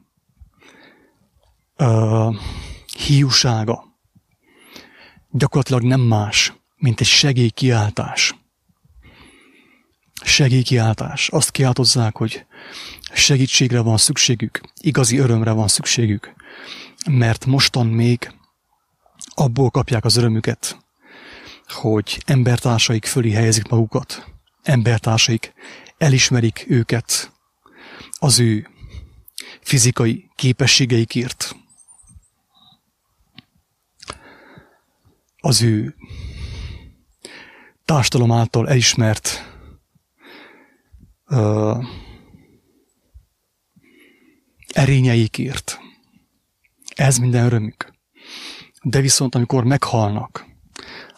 uh, 1.78 2.36
hiúsága 3.06 3.94
gyakorlatilag 5.32 5.84
nem 5.84 6.02
más, 6.02 6.54
mint 6.76 7.00
egy 7.00 7.08
segélykiáltás. 7.08 8.36
Segélykiáltás. 10.24 11.30
Azt 11.30 11.52
kiáltozzák, 11.52 12.18
hogy 12.18 12.46
segítségre 13.14 13.80
van 13.80 13.98
szükségük, 13.98 14.62
igazi 14.82 15.18
örömre 15.18 15.52
van 15.52 15.68
szükségük, 15.68 16.34
mert 17.10 17.46
mostan 17.46 17.88
még 17.88 18.32
abból 19.36 19.70
kapják 19.70 20.06
az 20.06 20.16
örömüket, 20.16 20.78
hogy 21.68 22.24
embertársaik 22.26 23.06
fölé 23.06 23.32
helyezik 23.32 23.68
magukat, 23.68 24.33
embertársaik 24.64 25.54
elismerik 25.98 26.66
őket 26.68 27.32
az 28.20 28.40
ő 28.40 28.68
fizikai 29.62 30.30
képességeikért, 30.36 31.56
az 35.38 35.62
ő 35.62 35.96
társadalom 37.86 38.32
által 38.32 38.70
elismert 38.70 39.52
uh, 41.28 41.86
erényeikért. 44.68 45.80
Ez 46.96 47.18
minden 47.18 47.46
örömük. 47.46 47.94
De 48.82 49.02
viszont 49.02 49.36
amikor 49.36 49.64
meghalnak, 49.64 50.46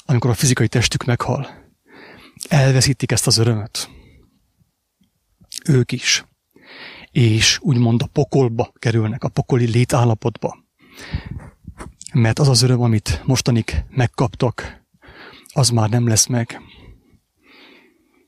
amikor 0.05 0.29
a 0.29 0.33
fizikai 0.33 0.67
testük 0.67 1.03
meghal, 1.03 1.64
elveszítik 2.49 3.11
ezt 3.11 3.27
az 3.27 3.37
örömöt. 3.37 3.89
Ők 5.65 5.91
is. 5.91 6.25
És 7.11 7.59
úgymond 7.61 8.01
a 8.01 8.07
pokolba 8.07 8.71
kerülnek, 8.79 9.23
a 9.23 9.29
pokoli 9.29 9.65
létállapotba. 9.65 10.57
Mert 12.13 12.39
az 12.39 12.47
az 12.47 12.61
öröm, 12.61 12.81
amit 12.81 13.21
mostanig 13.25 13.83
megkaptak, 13.89 14.83
az 15.53 15.69
már 15.69 15.89
nem 15.89 16.07
lesz 16.07 16.25
meg. 16.25 16.61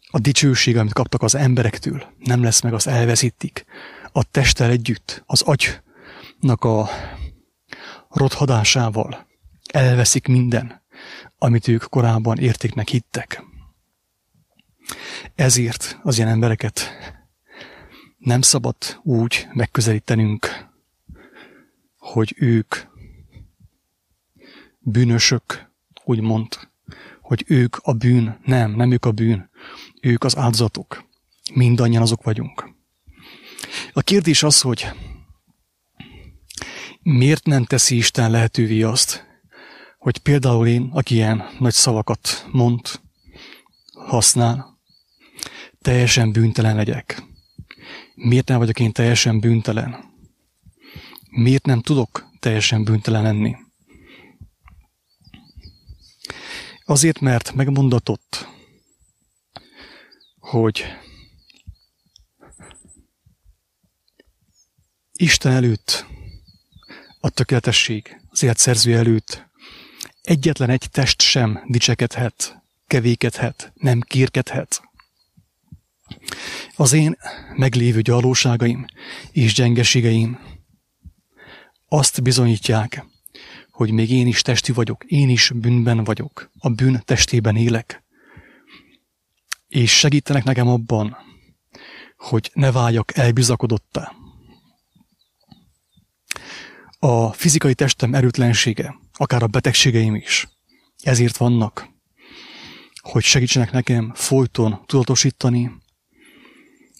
A 0.09 0.19
dicsőség, 0.19 0.77
amit 0.77 0.93
kaptak 0.93 1.21
az 1.21 1.35
emberektől, 1.35 2.03
nem 2.17 2.43
lesz 2.43 2.61
meg, 2.61 2.73
az 2.73 2.87
elveszítik. 2.87 3.65
A 4.11 4.23
testtel 4.23 4.69
együtt, 4.69 5.23
az 5.25 5.41
agynak 5.41 6.63
a 6.63 6.89
rothadásával 8.09 9.27
elveszik 9.71 10.27
minden, 10.27 10.85
amit 11.37 11.67
ők 11.67 11.83
korábban 11.83 12.37
értéknek 12.37 12.87
hittek. 12.87 13.43
Ezért 15.35 15.99
az 16.03 16.17
ilyen 16.17 16.29
embereket 16.29 16.91
nem 18.17 18.41
szabad 18.41 18.75
úgy 19.03 19.47
megközelítenünk, 19.53 20.67
hogy 21.97 22.35
ők 22.37 22.75
bűnösök, 24.79 25.71
úgymond, 26.03 26.69
hogy 27.21 27.43
ők 27.47 27.75
a 27.81 27.93
bűn. 27.93 28.39
Nem, 28.45 28.71
nem 28.71 28.91
ők 28.91 29.05
a 29.05 29.11
bűn. 29.11 29.49
Ők 30.01 30.23
az 30.23 30.37
áldozatok. 30.37 31.05
Mindannyian 31.53 32.01
azok 32.01 32.23
vagyunk. 32.23 32.75
A 33.93 34.01
kérdés 34.01 34.43
az, 34.43 34.61
hogy 34.61 34.91
miért 37.01 37.45
nem 37.45 37.63
teszi 37.63 37.95
Isten 37.95 38.31
lehetővé 38.31 38.81
azt, 38.81 39.25
hogy 39.97 40.17
például 40.17 40.67
én, 40.67 40.89
aki 40.93 41.13
ilyen 41.13 41.43
nagy 41.59 41.73
szavakat 41.73 42.47
mond, 42.51 43.01
használ, 43.93 44.76
teljesen 45.87 46.31
bűntelen 46.31 46.75
legyek. 46.75 47.23
Miért 48.15 48.47
nem 48.47 48.57
vagyok 48.57 48.79
én 48.79 48.91
teljesen 48.91 49.39
bűntelen? 49.39 50.03
Miért 51.29 51.65
nem 51.65 51.81
tudok 51.81 52.29
teljesen 52.39 52.83
bűntelen 52.83 53.23
lenni? 53.23 53.55
Azért, 56.85 57.19
mert 57.19 57.53
megmondatott, 57.53 58.47
hogy 60.39 60.85
Isten 65.13 65.51
előtt, 65.51 66.05
a 67.19 67.29
tökéletesség, 67.29 68.21
az 68.29 68.43
élet 68.43 68.85
előtt 68.85 69.49
egyetlen 70.21 70.69
egy 70.69 70.87
test 70.91 71.21
sem 71.21 71.63
dicsekedhet, 71.67 72.61
kevékedhet, 72.87 73.71
nem 73.75 73.99
kérkedhet. 73.99 74.86
Az 76.75 76.93
én 76.93 77.17
meglévő 77.55 78.01
gyalóságaim 78.01 78.85
és 79.31 79.53
gyengeségeim 79.53 80.39
azt 81.87 82.21
bizonyítják, 82.21 83.05
hogy 83.71 83.91
még 83.91 84.11
én 84.11 84.27
is 84.27 84.41
testi 84.41 84.71
vagyok, 84.71 85.03
én 85.03 85.29
is 85.29 85.51
bűnben 85.55 86.03
vagyok, 86.03 86.51
a 86.59 86.69
bűn 86.69 87.01
testében 87.05 87.55
élek. 87.55 88.03
És 89.67 89.97
segítenek 89.97 90.43
nekem 90.43 90.67
abban, 90.67 91.17
hogy 92.17 92.51
ne 92.53 92.71
váljak 92.71 93.17
elbizakodottá. 93.17 94.11
A 96.99 97.31
fizikai 97.31 97.73
testem 97.73 98.13
erőtlensége, 98.13 98.95
akár 99.13 99.43
a 99.43 99.47
betegségeim 99.47 100.15
is, 100.15 100.47
ezért 101.03 101.37
vannak, 101.37 101.89
hogy 103.01 103.23
segítsenek 103.23 103.71
nekem 103.71 104.11
folyton 104.15 104.81
tudatosítani, 104.85 105.71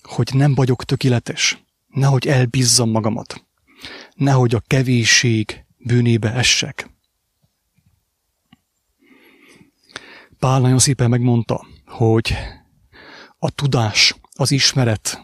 hogy 0.07 0.29
nem 0.33 0.55
vagyok 0.55 0.83
tökéletes, 0.83 1.63
nehogy 1.87 2.27
elbízzam 2.27 2.89
magamat, 2.89 3.45
nehogy 4.15 4.55
a 4.55 4.63
kevésség 4.67 5.65
bűnébe 5.77 6.33
essek. 6.33 6.89
Pál 10.39 10.59
nagyon 10.59 10.79
szépen 10.79 11.09
megmondta, 11.09 11.65
hogy 11.85 12.35
a 13.39 13.49
tudás, 13.49 14.15
az 14.35 14.51
ismeret 14.51 15.21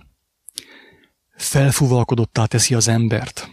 felfúvalkodottá 1.36 2.46
teszi 2.46 2.74
az 2.74 2.88
embert. 2.88 3.50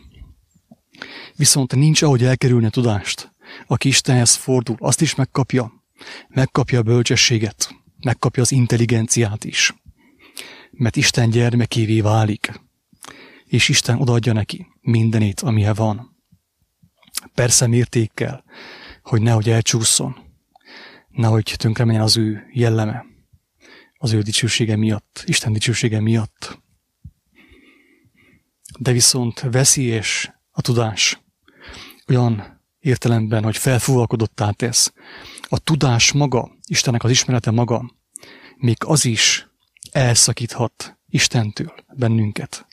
Viszont 1.37 1.75
nincs 1.75 2.03
ahogy 2.03 2.25
elkerülni 2.25 2.67
a 2.67 2.71
tudást. 2.71 3.33
Aki 3.67 3.89
Istenhez 3.89 4.35
fordul, 4.35 4.77
azt 4.79 5.01
is 5.01 5.15
megkapja. 5.15 5.73
Megkapja 6.29 6.79
a 6.79 6.83
bölcsességet, 6.83 7.75
megkapja 8.01 8.43
az 8.43 8.53
intelligenciát 8.53 9.45
is. 9.45 9.75
Mert 10.71 10.97
Isten 10.97 11.31
gyermekévé 11.31 12.01
válik. 12.01 12.61
És 13.45 13.69
Isten 13.69 14.01
odaadja 14.01 14.33
neki 14.33 14.67
mindenét, 14.81 15.41
amilyen 15.41 15.75
van. 15.75 16.17
Persze 17.35 17.67
mértékkel, 17.67 18.45
hogy 19.03 19.23
nehogy 19.23 19.51
elcsúszson, 19.51 20.17
nehogy 21.09 21.55
tönkre 21.57 21.85
menjen 21.85 22.03
az 22.03 22.17
ő 22.17 22.47
jelleme, 22.53 23.05
az 23.99 24.13
ő 24.13 24.21
dicsősége 24.21 24.77
miatt, 24.77 25.23
Isten 25.27 25.53
dicsősége 25.53 26.01
miatt. 26.01 26.59
De 28.79 28.93
viszont 28.93 29.41
veszélyes 29.41 30.31
a 30.51 30.61
tudás 30.61 31.21
olyan 32.07 32.63
értelemben, 32.79 33.43
hogy 33.45 33.57
felfúvalkodottá 33.57 34.51
tesz. 34.51 34.93
A 35.49 35.59
tudás 35.59 36.13
maga, 36.13 36.57
Istennek 36.67 37.05
az 37.05 37.11
ismerete 37.11 37.51
maga, 37.51 37.95
még 38.57 38.77
az 38.85 39.05
is 39.05 39.50
elszakíthat 39.93 40.99
Istentől 41.09 41.75
bennünket 41.97 42.67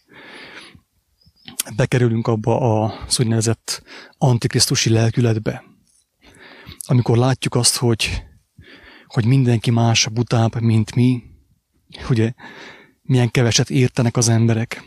bekerülünk 1.75 2.27
abba 2.27 2.84
a 2.84 2.97
úgynevezett 3.17 3.84
antikrisztusi 4.17 4.89
lelkületbe, 4.89 5.63
amikor 6.88 7.17
látjuk 7.17 7.56
azt, 7.56 7.77
hogy, 7.77 8.23
hogy 9.06 9.25
mindenki 9.25 9.71
más 9.71 10.08
butább, 10.08 10.62
mint 10.62 10.95
mi, 10.95 11.23
ugye 12.10 12.34
milyen 13.01 13.32
keveset 13.32 13.69
értenek 13.69 14.17
az 14.17 14.30
emberek, 14.30 14.84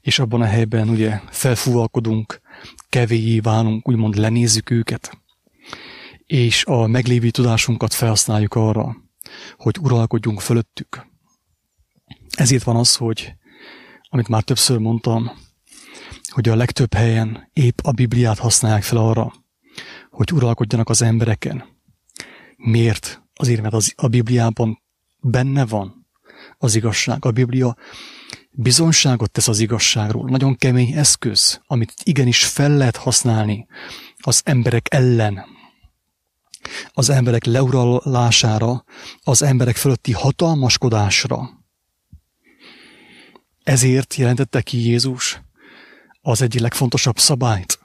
és 0.00 0.18
abban 0.18 0.40
a 0.40 0.44
helyben 0.44 0.88
ugye 0.88 1.20
felfúvalkodunk, 1.30 2.40
kevéjé 2.88 3.38
válunk, 3.38 3.88
úgymond 3.88 4.16
lenézzük 4.16 4.70
őket, 4.70 5.18
és 6.26 6.64
a 6.64 6.86
meglévő 6.86 7.30
tudásunkat 7.30 7.94
felhasználjuk 7.94 8.54
arra, 8.54 8.96
hogy 9.56 9.78
uralkodjunk 9.80 10.40
fölöttük. 10.40 11.06
Ezért 12.36 12.64
van 12.64 12.76
az, 12.76 12.96
hogy, 12.96 13.34
amit 14.08 14.28
már 14.28 14.42
többször 14.42 14.78
mondtam, 14.78 15.30
hogy 16.28 16.48
a 16.48 16.56
legtöbb 16.56 16.94
helyen 16.94 17.50
épp 17.52 17.78
a 17.82 17.90
Bibliát 17.90 18.38
használják 18.38 18.82
fel 18.82 18.98
arra, 18.98 19.32
hogy 20.10 20.32
uralkodjanak 20.32 20.88
az 20.88 21.02
embereken. 21.02 21.64
Miért? 22.56 23.22
Azért, 23.34 23.62
mert 23.62 23.74
az, 23.74 23.92
a 23.96 24.08
Bibliában 24.08 24.82
benne 25.20 25.66
van 25.66 26.06
az 26.58 26.74
igazság. 26.74 27.24
A 27.24 27.30
Biblia 27.30 27.76
bizonságot 28.50 29.30
tesz 29.30 29.48
az 29.48 29.58
igazságról. 29.58 30.28
Nagyon 30.28 30.56
kemény 30.56 30.92
eszköz, 30.92 31.60
amit 31.66 31.94
igenis 32.02 32.44
fel 32.44 32.76
lehet 32.76 32.96
használni 32.96 33.66
az 34.16 34.40
emberek 34.44 34.86
ellen. 34.90 35.44
Az 36.92 37.08
emberek 37.08 37.44
leuralására, 37.44 38.84
az 39.22 39.42
emberek 39.42 39.76
fölötti 39.76 40.12
hatalmaskodásra. 40.12 41.55
Ezért 43.66 44.14
jelentette 44.14 44.62
ki 44.62 44.78
Jézus, 44.78 45.40
az 46.20 46.42
egyik 46.42 46.60
legfontosabb 46.60 47.18
szabályt, 47.18 47.78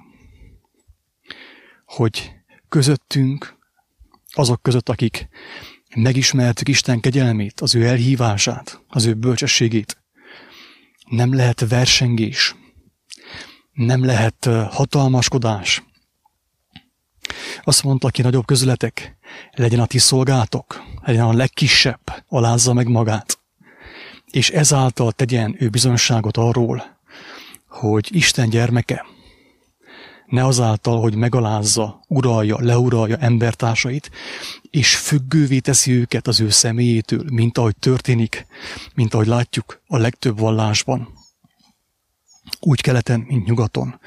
hogy 1.85 2.31
közöttünk, 2.69 3.57
azok 4.31 4.61
között, 4.61 4.89
akik 4.89 5.27
megismertük 5.95 6.67
Isten 6.67 6.99
kegyelmét, 6.99 7.61
az 7.61 7.75
ő 7.75 7.85
elhívását, 7.85 8.81
az 8.87 9.05
ő 9.05 9.13
bölcsességét, 9.13 9.97
nem 11.09 11.33
lehet 11.33 11.67
versengés, 11.69 12.55
nem 13.71 14.05
lehet 14.05 14.45
hatalmaskodás. 14.69 15.83
Azt 17.63 17.83
mondta, 17.83 18.07
aki 18.07 18.21
nagyobb 18.21 18.45
közületek, 18.45 19.17
legyen 19.51 19.79
a 19.79 19.85
ti 19.85 19.97
szolgátok, 19.97 20.83
legyen 21.01 21.25
a 21.25 21.33
legkisebb, 21.33 22.23
alázza 22.27 22.73
meg 22.73 22.87
magát, 22.87 23.40
és 24.31 24.49
ezáltal 24.49 25.11
tegyen 25.11 25.55
ő 25.59 25.69
bizonságot 25.69 26.37
arról, 26.37 26.99
hogy 27.67 28.07
Isten 28.11 28.49
gyermeke 28.49 29.05
ne 30.31 30.45
azáltal, 30.45 30.99
hogy 30.99 31.15
megalázza, 31.15 32.03
uralja, 32.07 32.57
leuralja 32.59 33.17
embertársait, 33.17 34.11
és 34.69 34.95
függővé 34.95 35.59
teszi 35.59 35.91
őket 35.91 36.27
az 36.27 36.39
ő 36.39 36.49
személyétől, 36.49 37.23
mint 37.31 37.57
ahogy 37.57 37.75
történik, 37.75 38.45
mint 38.95 39.13
ahogy 39.13 39.27
látjuk 39.27 39.81
a 39.87 39.97
legtöbb 39.97 40.39
vallásban. 40.39 41.07
Úgy 42.59 42.81
keleten, 42.81 43.19
mint 43.27 43.45
nyugaton. 43.45 43.99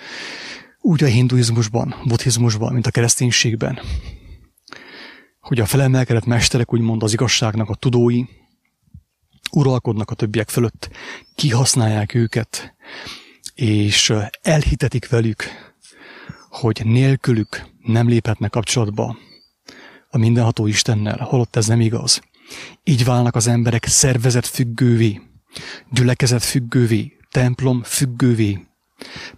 Úgy 0.80 1.02
a 1.02 1.06
hinduizmusban, 1.06 1.94
buddhizmusban, 2.04 2.72
mint 2.72 2.86
a 2.86 2.90
kereszténységben. 2.90 3.78
Hogy 5.40 5.60
a 5.60 5.66
felemelkedett 5.66 6.24
mesterek, 6.24 6.72
úgymond 6.72 7.02
az 7.02 7.12
igazságnak 7.12 7.68
a 7.68 7.74
tudói, 7.74 8.22
uralkodnak 9.54 10.10
a 10.10 10.14
többiek 10.14 10.48
fölött, 10.48 10.90
kihasználják 11.34 12.14
őket, 12.14 12.74
és 13.54 14.12
elhitetik 14.42 15.08
velük, 15.08 15.44
hogy 16.48 16.80
nélkülük 16.84 17.66
nem 17.82 18.08
léphetnek 18.08 18.50
kapcsolatba 18.50 19.16
a 20.10 20.18
mindenható 20.18 20.66
Istennel, 20.66 21.18
holott 21.18 21.56
ez 21.56 21.66
nem 21.66 21.80
igaz. 21.80 22.20
Így 22.84 23.04
válnak 23.04 23.34
az 23.34 23.46
emberek 23.46 23.86
szervezet 23.86 24.46
függővé, 24.46 25.20
gyülekezet 25.90 26.44
függővé, 26.44 27.16
templom 27.30 27.82
függővé, 27.82 28.66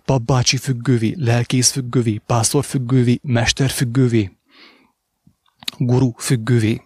papbácsi 0.04 0.56
függővé, 0.56 1.14
lelkész 1.18 1.70
függővé, 1.70 2.20
pásztor 2.26 2.64
függővé, 2.64 3.18
mester 3.22 3.70
függővé, 3.70 4.36
guru 5.78 6.12
függővé, 6.16 6.82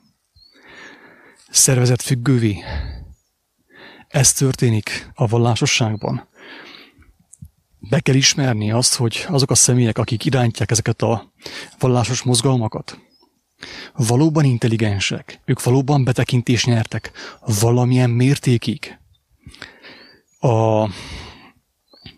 szervezet 1.51 2.03
függővé. 2.03 2.63
Ez 4.11 4.33
történik 4.33 5.11
a 5.15 5.27
vallásosságban. 5.27 6.29
Be 7.79 8.01
kell 8.01 8.15
ismerni 8.15 8.71
azt, 8.71 8.95
hogy 8.95 9.25
azok 9.29 9.51
a 9.51 9.55
személyek, 9.55 9.99
akik 9.99 10.25
irányítják 10.25 10.71
ezeket 10.71 11.03
a 11.03 11.33
vallásos 11.79 12.23
mozgalmakat, 12.23 12.99
valóban 13.95 14.45
intelligensek, 14.45 15.41
ők 15.45 15.63
valóban 15.63 16.05
betekintést 16.05 16.67
nyertek 16.67 17.13
valamilyen 17.61 18.11
mértékig 18.11 18.99
a 20.41 20.89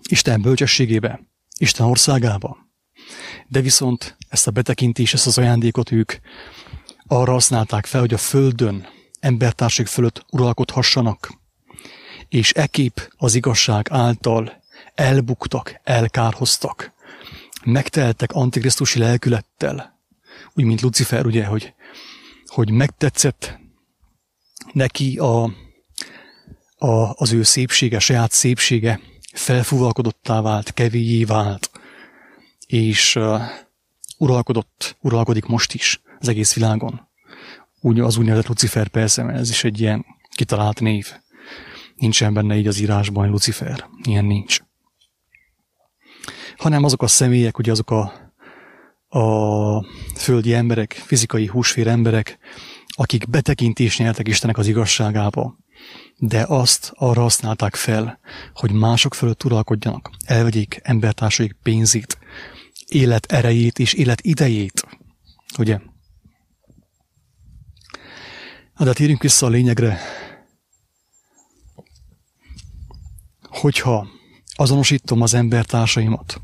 Isten 0.09 0.42
bölcsességébe, 0.42 1.20
Isten 1.59 1.87
országába. 1.87 2.57
De 3.48 3.61
viszont 3.61 4.16
ezt 4.28 4.46
a 4.46 4.50
betekintést, 4.50 5.14
ezt 5.14 5.26
az 5.26 5.38
ajándékot 5.38 5.90
ők 5.90 6.12
arra 7.07 7.33
használták 7.33 7.87
fel, 7.87 8.00
hogy 8.00 8.14
a 8.14 8.18
földön 8.18 8.87
embertárség 9.20 9.87
fölött 9.87 10.24
uralkodhassanak, 10.31 11.41
és 12.33 12.53
ekép 12.53 13.12
az 13.16 13.35
igazság 13.35 13.87
által 13.90 14.62
elbuktak, 14.95 15.81
elkárhoztak, 15.83 16.92
megteltek 17.64 18.33
antikrisztusi 18.33 18.99
lelkülettel, 18.99 19.99
úgy, 20.55 20.64
mint 20.64 20.81
Lucifer, 20.81 21.27
ugye, 21.27 21.45
hogy, 21.45 21.75
hogy 22.47 22.71
megtetszett 22.71 23.59
neki 24.73 25.18
a, 25.18 25.42
a, 26.77 27.12
az 27.14 27.33
ő 27.33 27.42
szépsége, 27.42 27.99
saját 27.99 28.33
szépsége, 28.33 29.01
felfúvalkodottá 29.33 30.40
vált, 30.40 30.73
kevéjé 30.73 31.25
vált, 31.25 31.71
és 32.66 33.16
uh, 33.16 33.40
uralkodott, 34.18 34.97
uralkodik 35.01 35.45
most 35.45 35.75
is 35.75 36.01
az 36.18 36.29
egész 36.29 36.55
világon. 36.55 37.09
Úgy, 37.81 38.01
az 38.01 38.16
úgynevezett 38.16 38.49
Lucifer 38.49 38.88
persze, 38.88 39.23
mert 39.23 39.38
ez 39.38 39.51
is 39.51 39.64
egy 39.64 39.81
ilyen 39.81 40.05
kitalált 40.35 40.81
név. 40.81 41.21
Nincsen 42.02 42.34
benne 42.34 42.56
így 42.56 42.66
az 42.66 42.80
írásban 42.80 43.30
Lucifer. 43.30 43.88
Ilyen 44.02 44.24
nincs. 44.24 44.58
Hanem 46.56 46.84
azok 46.84 47.02
a 47.02 47.06
személyek, 47.06 47.58
ugye 47.58 47.70
azok 47.70 47.90
a, 47.90 48.12
a 49.18 49.86
földi 50.16 50.54
emberek, 50.54 50.92
fizikai 50.92 51.46
húsfér 51.46 51.86
emberek, 51.86 52.38
akik 52.86 53.28
betekintést 53.28 53.98
nyertek 53.98 54.28
Istenek 54.28 54.58
az 54.58 54.66
igazságába, 54.66 55.56
de 56.18 56.44
azt 56.48 56.92
arra 56.94 57.20
használták 57.20 57.74
fel, 57.74 58.18
hogy 58.54 58.72
mások 58.72 59.14
fölött 59.14 59.44
uralkodjanak, 59.44 60.10
elvegyék 60.24 60.80
embertársaik 60.82 61.56
pénzét, 61.62 62.18
élet 62.86 63.32
erejét 63.32 63.78
és 63.78 63.92
élet 63.92 64.20
idejét. 64.20 64.86
Ugye? 65.58 65.78
Na, 68.76 68.84
de 68.84 68.92
térjünk 68.92 69.22
vissza 69.22 69.46
a 69.46 69.50
lényegre. 69.50 69.98
Hogyha 73.52 74.06
azonosítom 74.54 75.20
az 75.20 75.34
embertársaimat, 75.34 76.40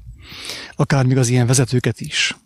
akár 0.74 1.06
még 1.06 1.16
az 1.16 1.28
ilyen 1.28 1.46
vezetőket 1.46 2.00
is, 2.00 2.36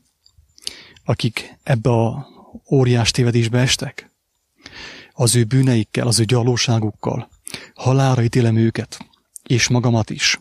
akik 1.05 1.59
ebbe 1.63 1.91
a 1.91 2.27
óriás 2.71 3.11
tévedésbe 3.11 3.59
estek, 3.59 4.11
az 5.13 5.37
ő 5.37 5.45
bűneikkel, 5.45 6.07
az 6.07 6.21
ő 6.21 6.25
gyalóságukkal, 6.25 7.29
halára 7.75 8.23
ítélem 8.23 8.57
őket, 8.57 9.07
és 9.43 9.69
magamat 9.69 10.11
is. 10.11 10.41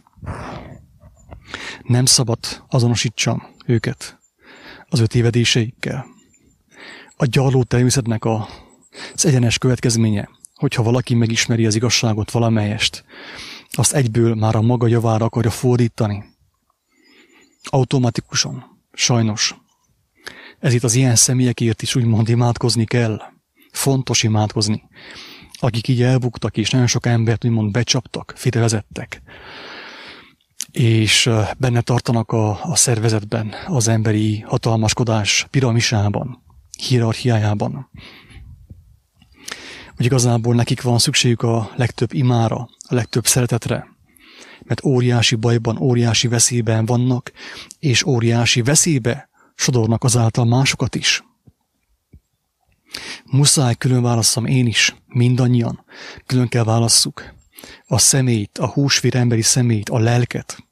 Nem 1.82 2.06
szabad 2.06 2.40
azonosítsam 2.68 3.48
őket 3.66 4.20
az 4.90 5.00
ő 5.00 5.06
tévedéseikkel. 5.06 6.06
A 7.18 7.26
gyaló 7.26 7.64
természetnek 7.64 8.26
a, 8.26 8.48
az 9.14 9.26
egyenes 9.26 9.58
következménye, 9.58 10.30
hogyha 10.56 10.84
valaki 10.84 11.14
megismeri 11.14 11.66
az 11.66 11.76
igazságot 11.76 12.32
valamelyest, 12.32 13.04
azt 13.78 13.94
egyből 13.94 14.36
már 14.36 14.56
a 14.56 14.62
maga 14.62 14.88
javára 14.88 15.26
akarja 15.26 15.50
fordítani. 15.52 16.24
Automatikusan, 17.64 18.64
sajnos. 18.94 19.56
Ez 20.60 20.74
itt 20.74 20.84
az 20.84 20.96
ilyen 20.96 21.16
személyekért 21.16 21.82
is 21.82 21.96
úgymond 21.96 22.30
imádkozni 22.30 22.86
kell. 22.86 23.22
Fontos 23.72 24.24
imádkozni. 24.24 24.84
Akik 25.60 25.88
így 25.88 26.02
elbuktak, 26.02 26.58
és 26.58 26.70
nagyon 26.70 26.88
sok 26.88 27.06
embert 27.06 27.46
úgymond 27.46 27.72
becsaptak, 27.72 28.34
fitevezettek. 28.36 29.22
És 30.72 31.30
benne 31.58 31.82
tartanak 31.82 32.32
a, 32.32 32.64
a 32.64 32.76
szervezetben, 32.76 33.54
az 33.68 33.88
emberi 33.88 34.40
hatalmaskodás 34.40 35.48
piramisában, 35.50 36.44
hierarchiájában. 36.88 37.90
Hogy 40.02 40.10
igazából 40.10 40.56
nekik 40.56 40.82
van 40.82 41.00
szükségük 41.00 41.42
a 41.42 41.72
legtöbb 41.76 42.14
imára, 42.14 42.70
a 42.88 42.94
legtöbb 42.94 43.28
szeretetre, 43.28 43.88
mert 44.64 44.84
óriási 44.84 45.36
bajban, 45.36 45.78
óriási 45.78 46.28
veszélyben 46.28 46.86
vannak, 46.86 47.32
és 47.80 48.04
óriási 48.04 48.62
veszélybe 48.62 49.30
sodornak 49.56 50.04
azáltal 50.04 50.46
másokat 50.46 50.96
is. 50.96 51.24
Muszáj 53.26 53.76
külön 53.76 54.02
válasszam 54.02 54.46
én 54.46 54.68
is, 54.68 54.96
mindannyian. 55.08 55.86
Külön 56.26 56.48
kell 56.48 56.64
válasszuk 56.64 57.34
a 57.88 57.98
szemét, 57.98 58.58
a 58.58 58.68
húsvér 58.68 59.16
emberi 59.16 59.42
szemét, 59.42 59.90
a 59.90 60.00
lelket. 60.00 60.64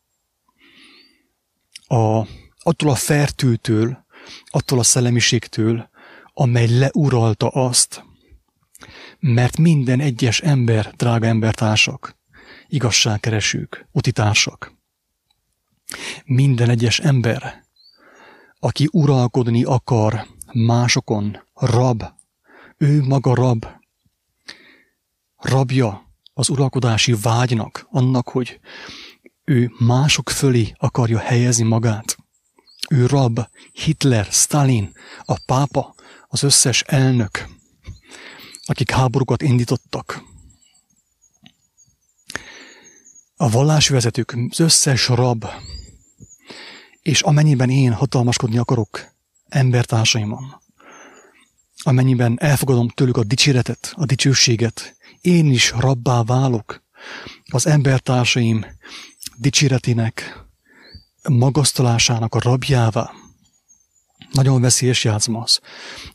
A, 1.87 2.27
attól 2.59 2.89
a 2.89 2.95
fertőtől, 2.95 4.05
attól 4.45 4.79
a 4.79 4.83
szellemiségtől, 4.83 5.89
amely 6.33 6.67
leuralta 6.67 7.47
azt, 7.47 8.07
mert 9.19 9.57
minden 9.57 9.99
egyes 9.99 10.39
ember, 10.41 10.93
drága 10.95 11.25
embertársak, 11.25 12.17
igazságkeresők, 12.67 13.87
utitársak, 13.91 14.73
minden 16.25 16.69
egyes 16.69 16.99
ember 16.99 17.67
aki 18.59 18.89
uralkodni 18.91 19.63
akar 19.63 20.27
másokon, 20.53 21.37
rab, 21.53 22.03
ő 22.77 23.03
maga 23.03 23.33
rab, 23.33 23.65
rabja 25.35 26.03
az 26.33 26.49
uralkodási 26.49 27.15
vágynak, 27.21 27.87
annak, 27.91 28.29
hogy 28.29 28.59
ő 29.43 29.71
mások 29.79 30.29
fölé 30.29 30.73
akarja 30.77 31.19
helyezni 31.19 31.63
magát. 31.63 32.17
Ő 32.89 33.05
rab, 33.05 33.39
Hitler, 33.71 34.25
Stalin, 34.25 34.91
a 35.25 35.39
pápa, 35.45 35.95
az 36.27 36.43
összes 36.43 36.81
elnök, 36.81 37.47
akik 38.69 38.91
háborúkat 38.91 39.41
indítottak. 39.41 40.23
A 43.35 43.49
vallási 43.49 43.93
vezetők, 43.93 44.37
az 44.49 44.59
összes 44.59 45.07
rab, 45.07 45.45
és 47.01 47.21
amennyiben 47.21 47.69
én 47.69 47.93
hatalmaskodni 47.93 48.57
akarok 48.57 49.13
embertársaimon, 49.47 50.61
amennyiben 51.83 52.37
elfogadom 52.39 52.89
tőlük 52.89 53.17
a 53.17 53.23
dicséretet, 53.23 53.93
a 53.95 54.05
dicsőséget, 54.05 54.97
én 55.21 55.51
is 55.51 55.71
rabbá 55.71 56.23
válok 56.23 56.83
az 57.51 57.67
embertársaim 57.67 58.65
dicséretének, 59.37 60.45
magasztalásának 61.29 62.35
a 62.35 62.39
rabjává. 62.39 63.11
Nagyon 64.31 64.61
veszélyes 64.61 65.03
játszma 65.03 65.41
az. 65.41 65.59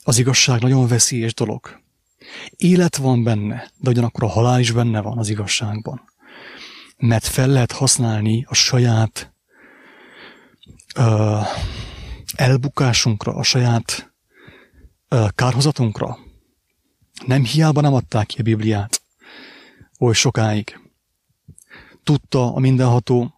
Az 0.02 0.18
igazság 0.18 0.60
nagyon 0.60 0.86
veszélyes 0.86 1.34
dolog. 1.34 1.83
Élet 2.56 2.96
van 2.96 3.22
benne, 3.22 3.70
de 3.76 3.90
ugyanakkor 3.90 4.24
a 4.24 4.28
halál 4.28 4.60
is 4.60 4.70
benne 4.70 5.00
van 5.00 5.18
az 5.18 5.28
igazságban. 5.28 6.02
Mert 6.96 7.26
fel 7.26 7.48
lehet 7.48 7.72
használni 7.72 8.46
a 8.48 8.54
saját 8.54 9.32
uh, 10.98 11.46
elbukásunkra, 12.36 13.34
a 13.34 13.42
saját 13.42 14.14
uh, 15.10 15.28
kárhozatunkra. 15.34 16.18
Nem 17.26 17.44
hiába 17.44 17.80
nem 17.80 17.94
adták 17.94 18.26
ki 18.26 18.40
a 18.40 18.42
Bibliát 18.42 19.02
oly 19.98 20.14
sokáig. 20.14 20.80
Tudta 22.02 22.54
a 22.54 22.58
mindenható, 22.58 23.34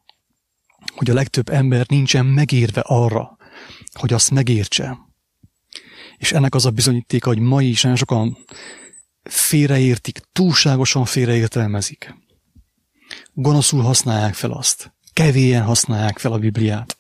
hogy 0.95 1.11
a 1.11 1.15
legtöbb 1.15 1.49
ember 1.49 1.87
nincsen 1.89 2.27
megérve 2.27 2.81
arra, 2.81 3.37
hogy 3.93 4.13
azt 4.13 4.31
megértse. 4.31 4.99
És 6.17 6.33
ennek 6.33 6.55
az 6.55 6.67
a 6.67 6.71
bizonyítéka, 6.71 7.29
hogy 7.29 7.39
ma 7.39 7.63
is 7.63 7.83
nagyon 7.83 7.99
sokan 7.99 8.37
félreértik, 9.29 10.21
túlságosan 10.33 11.05
félreértelmezik. 11.05 12.15
Gonoszul 13.33 13.83
használják 13.83 14.35
fel 14.35 14.51
azt 14.51 14.95
kevélyen 15.17 15.63
használják 15.63 16.19
fel 16.19 16.33
a 16.33 16.39
Bibliát, 16.39 16.97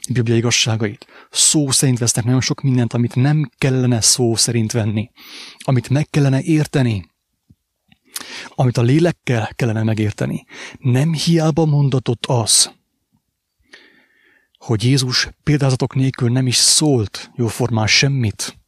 a 0.00 0.12
Biblia 0.12 0.36
igazságait. 0.36 1.06
Szó 1.30 1.70
szerint 1.70 1.98
vesznek 1.98 2.24
nagyon 2.24 2.40
sok 2.40 2.60
mindent, 2.60 2.92
amit 2.92 3.14
nem 3.14 3.50
kellene 3.58 4.00
szó 4.00 4.36
szerint 4.36 4.72
venni, 4.72 5.10
amit 5.58 5.88
meg 5.88 6.06
kellene 6.10 6.40
érteni, 6.42 7.10
amit 8.54 8.76
a 8.76 8.82
lélekkel 8.82 9.50
kellene 9.54 9.82
megérteni. 9.82 10.44
Nem 10.78 11.12
hiába 11.12 11.64
mondatott 11.64 12.26
az, 12.26 12.72
hogy 14.58 14.84
Jézus 14.84 15.28
példázatok 15.42 15.94
nélkül 15.94 16.30
nem 16.30 16.46
is 16.46 16.56
szólt 16.56 17.30
jóformán 17.34 17.86
semmit. 17.86 18.58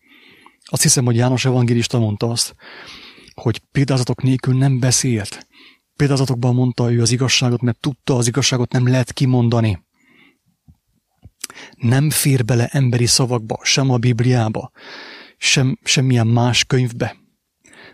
Azt 0.64 0.82
hiszem, 0.82 1.04
hogy 1.04 1.16
János 1.16 1.44
evangélista 1.44 1.98
mondta 1.98 2.30
azt, 2.30 2.54
hogy 3.42 3.62
példázatok 3.72 4.22
nélkül 4.22 4.56
nem 4.56 4.78
beszélt. 4.78 5.46
Példázatokban 5.96 6.54
mondta 6.54 6.92
ő 6.92 7.00
az 7.00 7.10
igazságot, 7.10 7.60
mert 7.60 7.80
tudta, 7.80 8.16
az 8.16 8.26
igazságot 8.26 8.72
nem 8.72 8.88
lehet 8.88 9.12
kimondani. 9.12 9.84
Nem 11.76 12.10
fér 12.10 12.44
bele 12.44 12.66
emberi 12.66 13.06
szavakba, 13.06 13.60
sem 13.62 13.90
a 13.90 13.96
Bibliába, 13.96 14.70
sem, 15.36 15.78
semmilyen 15.84 16.26
más 16.26 16.64
könyvbe. 16.64 17.16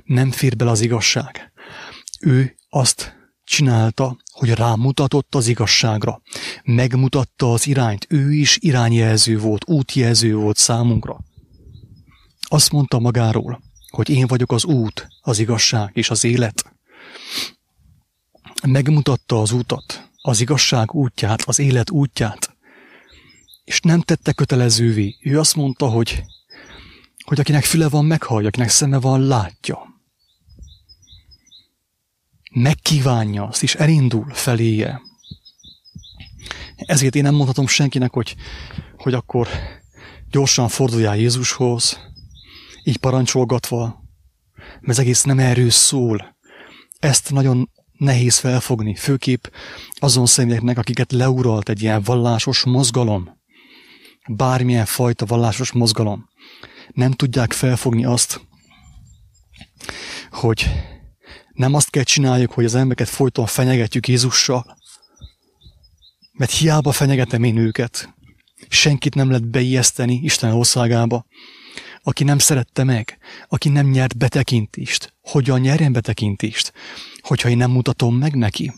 Nem 0.04 0.30
fér 0.30 0.56
bele 0.56 0.70
az 0.70 0.80
igazság. 0.80 1.52
Ő 2.20 2.56
azt 2.68 3.16
csinálta, 3.44 4.16
hogy 4.32 4.50
rámutatott 4.50 5.34
az 5.34 5.46
igazságra. 5.46 6.22
Megmutatta 6.64 7.52
az 7.52 7.66
irányt. 7.66 8.06
Ő 8.08 8.32
is 8.32 8.58
irányjelző 8.60 9.38
volt, 9.38 9.68
útjelző 9.68 10.34
volt 10.34 10.56
számunkra. 10.56 11.18
Azt 12.48 12.72
mondta 12.72 12.98
magáról, 12.98 13.60
hogy 13.90 14.08
én 14.08 14.26
vagyok 14.26 14.52
az 14.52 14.64
út, 14.64 15.08
az 15.20 15.38
igazság 15.38 15.90
és 15.94 16.10
az 16.10 16.24
élet. 16.24 16.72
Megmutatta 18.66 19.40
az 19.40 19.50
utat, 19.50 20.10
az 20.22 20.40
igazság 20.40 20.94
útját, 20.94 21.42
az 21.42 21.58
élet 21.58 21.90
útját, 21.90 22.56
és 23.64 23.80
nem 23.80 24.00
tette 24.00 24.32
kötelezővé. 24.32 25.16
Ő 25.20 25.38
azt 25.38 25.56
mondta, 25.56 25.86
hogy, 25.86 26.24
hogy 27.24 27.40
akinek 27.40 27.64
füle 27.64 27.88
van, 27.88 28.04
meghallja, 28.04 28.48
akinek 28.48 28.68
szeme 28.68 29.00
van, 29.00 29.20
látja. 29.20 29.78
Megkívánja 32.50 33.46
azt, 33.46 33.62
és 33.62 33.74
elindul 33.74 34.30
feléje. 34.32 35.00
Ezért 36.76 37.14
én 37.14 37.22
nem 37.22 37.34
mondhatom 37.34 37.66
senkinek, 37.66 38.12
hogy, 38.12 38.36
hogy 38.96 39.14
akkor 39.14 39.48
gyorsan 40.30 40.68
forduljál 40.68 41.16
Jézushoz, 41.16 42.07
így 42.88 42.96
parancsolgatva, 42.96 44.02
mert 44.54 44.88
az 44.88 44.98
egész 44.98 45.22
nem 45.22 45.38
erről 45.38 45.70
szól. 45.70 46.36
Ezt 46.98 47.30
nagyon 47.30 47.70
nehéz 47.92 48.38
felfogni, 48.38 48.94
főképp 48.94 49.44
azon 49.98 50.26
személyeknek, 50.26 50.78
akiket 50.78 51.12
leuralt 51.12 51.68
egy 51.68 51.82
ilyen 51.82 52.02
vallásos 52.02 52.64
mozgalom, 52.64 53.38
bármilyen 54.28 54.84
fajta 54.84 55.26
vallásos 55.26 55.72
mozgalom. 55.72 56.28
Nem 56.92 57.12
tudják 57.12 57.52
felfogni 57.52 58.04
azt, 58.04 58.40
hogy 60.30 60.70
nem 61.52 61.74
azt 61.74 61.90
kell 61.90 62.02
csináljuk, 62.02 62.52
hogy 62.52 62.64
az 62.64 62.74
embereket 62.74 63.08
folyton 63.08 63.46
fenyegetjük 63.46 64.08
Jézussal, 64.08 64.76
mert 66.32 66.50
hiába 66.50 66.92
fenyegetem 66.92 67.44
én 67.44 67.56
őket. 67.56 68.14
Senkit 68.68 69.14
nem 69.14 69.28
lehet 69.28 69.50
beijeszteni 69.50 70.20
Isten 70.22 70.52
országába, 70.52 71.26
aki 72.02 72.24
nem 72.24 72.38
szerette 72.38 72.84
meg, 72.84 73.18
aki 73.48 73.68
nem 73.68 73.86
nyert 73.86 74.16
betekintést. 74.16 75.14
Hogyan 75.20 75.60
nyerjen 75.60 75.92
betekintést? 75.92 76.72
Hogyha 77.20 77.48
én 77.48 77.56
nem 77.56 77.70
mutatom 77.70 78.16
meg 78.16 78.34
neki. 78.34 78.72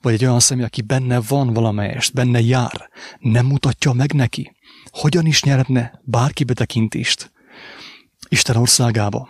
Vagy 0.00 0.12
egy 0.12 0.24
olyan 0.24 0.40
személy, 0.40 0.64
aki 0.64 0.82
benne 0.82 1.20
van 1.20 1.52
valamelyest, 1.52 2.12
benne 2.12 2.40
jár, 2.40 2.88
nem 3.18 3.46
mutatja 3.46 3.92
meg 3.92 4.12
neki. 4.12 4.56
Hogyan 4.90 5.26
is 5.26 5.42
nyerhetne 5.42 6.00
bárki 6.04 6.44
betekintést 6.44 7.32
Isten 8.28 8.56
országába? 8.56 9.28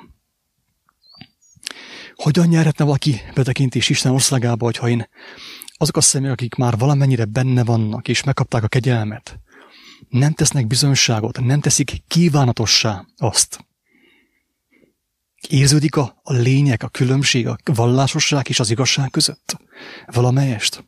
Hogyan 2.14 2.46
nyerhetne 2.46 2.84
valaki 2.84 3.20
betekintést 3.34 3.90
Isten 3.90 4.12
országába, 4.12 4.64
hogyha 4.64 4.88
én 4.88 5.08
azok 5.76 5.96
a 5.96 6.00
személyek, 6.00 6.32
akik 6.32 6.54
már 6.54 6.78
valamennyire 6.78 7.24
benne 7.24 7.64
vannak, 7.64 8.08
és 8.08 8.22
megkapták 8.22 8.62
a 8.62 8.68
kegyelmet, 8.68 9.38
nem 10.12 10.32
tesznek 10.32 10.66
bizonyságot, 10.66 11.40
nem 11.40 11.60
teszik 11.60 12.02
kívánatossá 12.08 13.04
azt. 13.16 13.66
Érződik 15.48 15.96
a, 15.96 16.20
a 16.22 16.32
lényeg, 16.32 16.82
a 16.82 16.88
különbség, 16.88 17.46
a 17.46 17.58
vallásosság 17.64 18.48
és 18.48 18.60
az 18.60 18.70
igazság 18.70 19.10
között? 19.10 19.56
Valamelyest? 20.06 20.84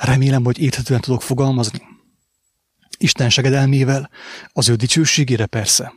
Remélem, 0.00 0.44
hogy 0.44 0.58
érthetően 0.58 1.00
tudok 1.00 1.22
fogalmazni. 1.22 1.80
Isten 2.98 3.30
segedelmével, 3.30 4.10
az 4.52 4.68
ő 4.68 4.74
dicsőségére 4.74 5.46
persze. 5.46 5.92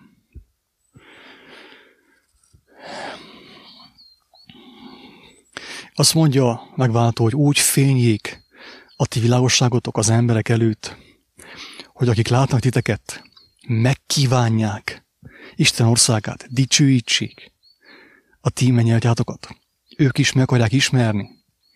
Azt 5.93 6.13
mondja 6.13 6.61
megváltó, 6.75 7.23
hogy 7.23 7.35
úgy 7.35 7.59
fényjék 7.59 8.43
a 8.95 9.05
ti 9.05 9.19
világosságotok 9.19 9.97
az 9.97 10.09
emberek 10.09 10.49
előtt, 10.49 10.97
hogy 12.01 12.09
akik 12.09 12.27
látnak 12.27 12.59
titeket, 12.59 13.23
megkívánják 13.67 15.05
Isten 15.55 15.87
országát, 15.87 16.47
dicsőítsék 16.49 17.51
a 18.39 18.49
ti 18.49 18.71
mennyeltjátokat. 18.71 19.55
Ők 19.97 20.17
is 20.17 20.31
meg 20.31 20.43
akarják 20.43 20.71
ismerni. 20.71 21.29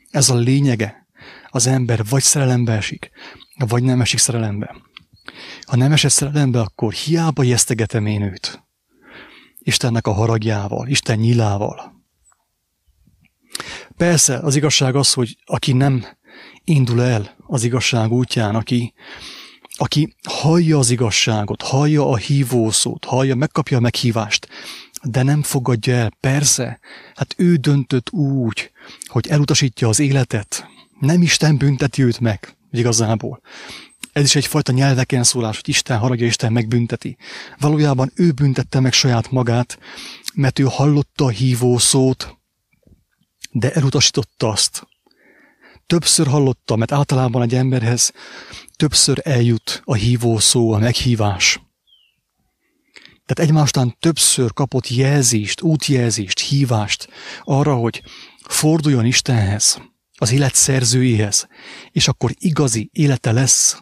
Ez 0.10 0.30
a 0.30 0.36
lényege. 0.36 1.08
Az 1.50 1.68
ember 1.68 2.06
vagy 2.06 2.24
szerelembe 2.24 2.74
esik, 2.74 3.12
vagy 3.58 3.84
nem 3.84 4.02
esik 4.02 4.20
szerelembe. 4.20 4.76
Ha 5.62 5.76
nem 5.76 5.92
esett 5.92 6.12
szerelembe, 6.12 6.60
akkor 6.60 6.94
hiába 6.94 7.44
jesztegetem 7.44 8.06
én 8.06 8.22
őt. 8.22 8.64
Istennek 9.58 10.08
a 10.08 10.14
haragjával, 10.14 10.88
Isten 10.88 11.18
nyilával. 11.20 12.04
Persze, 13.98 14.38
az 14.38 14.56
igazság 14.56 14.96
az, 14.96 15.14
hogy 15.14 15.38
aki 15.46 15.74
nem 15.74 16.06
indul 16.64 17.02
el 17.02 17.36
az 17.48 17.64
igazság 17.64 18.12
útján, 18.12 18.56
aki, 18.56 18.94
aki 19.78 20.16
hallja 20.30 20.78
az 20.78 20.90
igazságot, 20.90 21.62
hallja 21.62 22.10
a 22.10 22.16
hívószót, 22.16 23.06
hallja, 23.06 23.36
megkapja 23.36 23.78
a 23.78 23.80
meghívást, 23.80 24.48
de 25.04 25.24
nem 25.24 25.42
fogadja 25.42 25.94
el. 25.94 26.12
Persze, 26.20 26.80
hát 27.16 27.34
ő 27.38 27.56
döntött 27.56 28.12
úgy, 28.12 28.72
hogy 29.06 29.28
elutasítja 29.28 29.88
az 29.88 30.00
életet. 30.00 30.68
Nem 31.00 31.22
Isten 31.22 31.58
bünteti 31.58 32.04
őt 32.04 32.20
meg, 32.20 32.58
igazából. 32.72 33.42
Ez 34.14 34.24
is 34.24 34.36
egyfajta 34.36 34.72
nyelveken 34.72 35.24
szólás, 35.24 35.56
hogy 35.56 35.70
Isten 35.70 35.98
haragja, 35.98 36.26
Isten 36.26 36.52
megbünteti. 36.52 37.18
Valójában 37.60 38.12
ő 38.16 38.32
büntette 38.32 38.80
meg 38.80 38.94
saját 38.94 39.32
magát, 39.32 39.80
mert 40.34 40.60
ő 40.60 40.64
hallotta 40.64 41.26
a 41.26 41.30
hívó 41.30 41.78
szót, 41.78 42.38
de 43.52 43.74
elutasította 43.74 44.50
azt. 44.50 44.88
Többször 45.88 46.28
hallotta, 46.28 46.76
mert 46.76 46.92
általában 46.92 47.42
egy 47.42 47.56
emberhez 47.56 48.14
többször 48.76 49.22
eljut 49.24 49.82
a 49.84 49.94
hívó 49.94 50.40
szó, 50.40 50.72
a 50.72 50.78
meghívás. 50.78 51.60
Tehát 53.26 53.50
egymástán 53.50 53.96
többször 54.00 54.54
kapott 54.54 54.88
jelzést, 54.88 55.62
útjelzést, 55.62 56.40
hívást 56.40 57.08
arra, 57.44 57.76
hogy 57.76 58.04
forduljon 58.48 59.06
Istenhez, 59.06 59.82
az 60.18 60.32
élet 60.32 60.54
szerzőjéhez, 60.54 61.48
és 61.92 62.08
akkor 62.08 62.32
igazi 62.38 62.90
élete 62.94 63.32
lesz. 63.32 63.78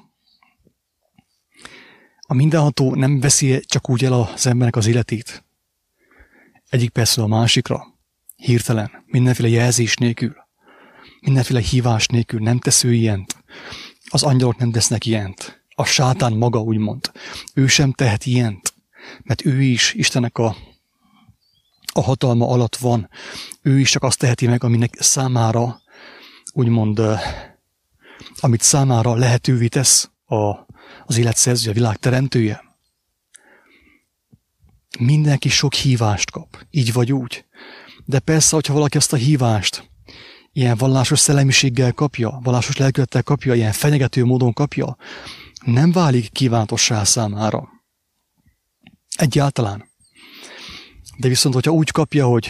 A 2.21 2.33
mindenható 2.33 2.95
nem 2.95 3.19
veszi 3.19 3.59
csak 3.65 3.89
úgy 3.89 4.03
el 4.05 4.13
az 4.13 4.47
embernek 4.47 4.75
az 4.75 4.87
életét. 4.87 5.43
Egyik 6.69 6.89
persze 6.89 7.21
a 7.21 7.27
másikra, 7.27 7.85
hirtelen, 8.35 8.91
mindenféle 9.05 9.47
jelzés 9.49 9.95
nélkül, 9.95 10.35
mindenféle 11.19 11.59
hívás 11.59 12.07
nélkül 12.07 12.39
nem 12.39 12.59
tesz 12.59 12.83
ő 12.83 12.93
ilyent. 12.93 13.43
Az 14.13 14.23
angyalok 14.23 14.57
nem 14.57 14.71
tesznek 14.71 15.05
ilyent. 15.05 15.63
A 15.75 15.83
sátán 15.83 16.33
maga 16.33 16.59
úgymond. 16.59 17.11
Ő 17.53 17.67
sem 17.67 17.91
tehet 17.91 18.25
ilyent, 18.25 18.73
mert 19.23 19.45
ő 19.45 19.61
is 19.61 19.93
Istenek 19.93 20.37
a, 20.37 20.55
a 21.93 22.01
hatalma 22.01 22.47
alatt 22.47 22.75
van. 22.75 23.09
Ő 23.61 23.79
is 23.79 23.89
csak 23.89 24.03
azt 24.03 24.19
teheti 24.19 24.47
meg, 24.47 24.63
aminek 24.63 24.95
számára, 24.99 25.81
úgymond, 26.51 27.01
amit 28.39 28.61
számára 28.61 29.15
lehetővé 29.15 29.67
tesz 29.67 30.09
a, 30.25 30.35
az 31.05 31.17
élet 31.17 31.37
szerzője, 31.37 31.71
a 31.71 31.73
világ 31.73 31.97
teremtője. 31.97 32.63
Mindenki 34.99 35.49
sok 35.49 35.73
hívást 35.73 36.31
kap, 36.31 36.65
így 36.69 36.93
vagy 36.93 37.13
úgy. 37.13 37.45
De 38.05 38.19
persze, 38.19 38.55
hogyha 38.55 38.73
valaki 38.73 38.97
ezt 38.97 39.13
a 39.13 39.17
hívást 39.17 39.91
ilyen 40.53 40.77
vallásos 40.77 41.19
szellemiséggel 41.19 41.91
kapja, 41.91 42.39
vallásos 42.43 42.77
lelkülettel 42.77 43.23
kapja, 43.23 43.53
ilyen 43.53 43.71
fenyegető 43.71 44.25
módon 44.25 44.53
kapja, 44.53 44.97
nem 45.65 45.91
válik 45.91 46.31
kívántossá 46.31 47.03
számára. 47.03 47.69
Egyáltalán. 49.15 49.91
De 51.17 51.27
viszont, 51.27 51.53
hogyha 51.53 51.71
úgy 51.71 51.91
kapja, 51.91 52.25
hogy 52.25 52.49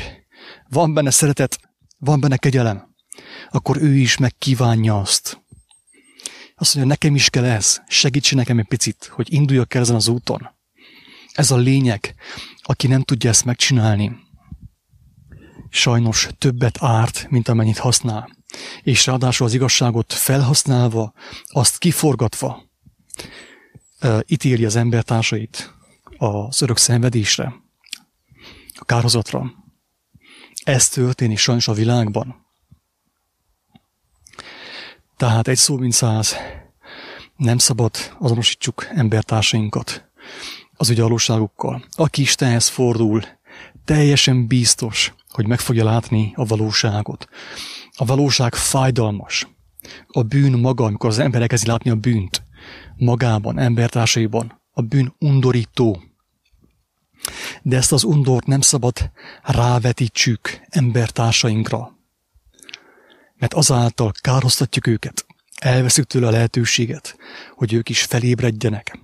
van 0.70 0.93
benne 0.93 1.10
szeretet, 1.10 1.60
van 1.97 2.20
benne 2.20 2.38
kegyelem, 2.38 2.95
akkor 3.49 3.82
ő 3.82 3.95
is 3.95 4.18
megkívánja 4.18 4.99
azt. 4.99 5.41
Azt 6.56 6.76
mondja, 6.76 6.93
nekem 6.93 7.16
is 7.16 7.30
kell 7.30 7.45
ez, 7.45 7.82
segítsen 7.88 8.38
nekem 8.38 8.60
egy 8.60 8.68
picit, 8.68 9.06
hogy 9.06 9.34
induljak 9.34 9.74
el 9.74 9.82
ezen 9.82 9.95
az 9.95 10.08
úton. 10.08 10.49
Ez 11.34 11.51
a 11.51 11.56
lényeg, 11.56 12.16
aki 12.62 12.88
nem 12.88 13.01
tudja 13.01 13.30
ezt 13.30 13.45
megcsinálni, 13.45 14.12
sajnos 15.74 16.30
többet 16.38 16.78
árt, 16.84 17.28
mint 17.30 17.47
amennyit 17.47 17.78
használ. 17.78 18.30
és 18.84 19.05
ráadásul 19.05 19.45
az 19.45 19.53
igazságot 19.53 20.13
felhasználva, 20.13 21.13
azt 21.47 21.78
kiforgatva, 21.78 22.63
ítéli 24.28 24.65
az 24.65 24.76
embertársait 24.76 25.74
az 26.17 26.61
örök 26.61 26.78
szenvedésre, 26.78 27.53
a 28.74 28.86
kárhozatra. 28.86 29.51
Ez 30.63 30.89
történik 30.89 31.38
sajnos 31.38 31.67
a 31.67 31.74
világban. 31.74 32.45
Tehát 35.17 35.47
egy 35.47 35.57
szó 35.57 35.78
mint 35.78 35.93
száz, 35.93 36.36
nem 37.36 37.57
szabad 37.57 37.95
azonosítsuk 38.19 38.88
embertársainkat 38.89 40.11
az 40.74 40.89
ügy 40.89 40.99
alóságukkal. 40.99 41.86
Aki 41.91 42.21
Istenhez 42.21 42.67
fordul, 42.67 43.24
teljesen 43.86 44.47
biztos, 44.47 45.13
hogy 45.34 45.48
meg 45.48 45.60
fogja 45.60 45.84
látni 45.84 46.34
a 46.36 46.46
valóságot. 46.46 47.28
A 47.96 48.06
valóság 48.06 48.56
fájdalmas. 48.56 49.48
A 50.08 50.22
bűn 50.22 50.60
maga, 50.60 50.86
amikor 50.86 51.10
az 51.10 51.20
ember 51.20 51.42
elkezdi 51.42 51.68
látni 51.68 51.90
a 51.90 51.96
bűnt 51.96 52.44
magában, 52.98 53.60
embertársaiban, 53.60 54.62
a 54.72 54.82
bűn 54.82 55.16
undorító. 55.20 56.04
De 57.62 57.78
ezt 57.78 57.92
az 57.92 58.04
undort 58.04 58.46
nem 58.46 58.62
szabad 58.62 59.12
rávetítsük 59.44 60.60
embertársainkra, 60.70 61.98
mert 63.36 63.54
azáltal 63.54 64.12
károztatjuk 64.22 64.88
őket, 64.88 65.26
elveszük 65.60 66.06
tőle 66.06 66.28
a 66.28 66.32
lehetőséget, 66.32 67.18
hogy 67.56 67.74
ők 67.74 67.90
is 67.90 68.04
felébredjenek, 68.04 69.00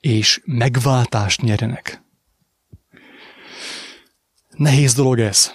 és 0.00 0.40
megváltást 0.44 1.40
nyerjenek. 1.40 2.03
Nehéz 4.56 4.94
dolog 4.94 5.18
ez. 5.18 5.52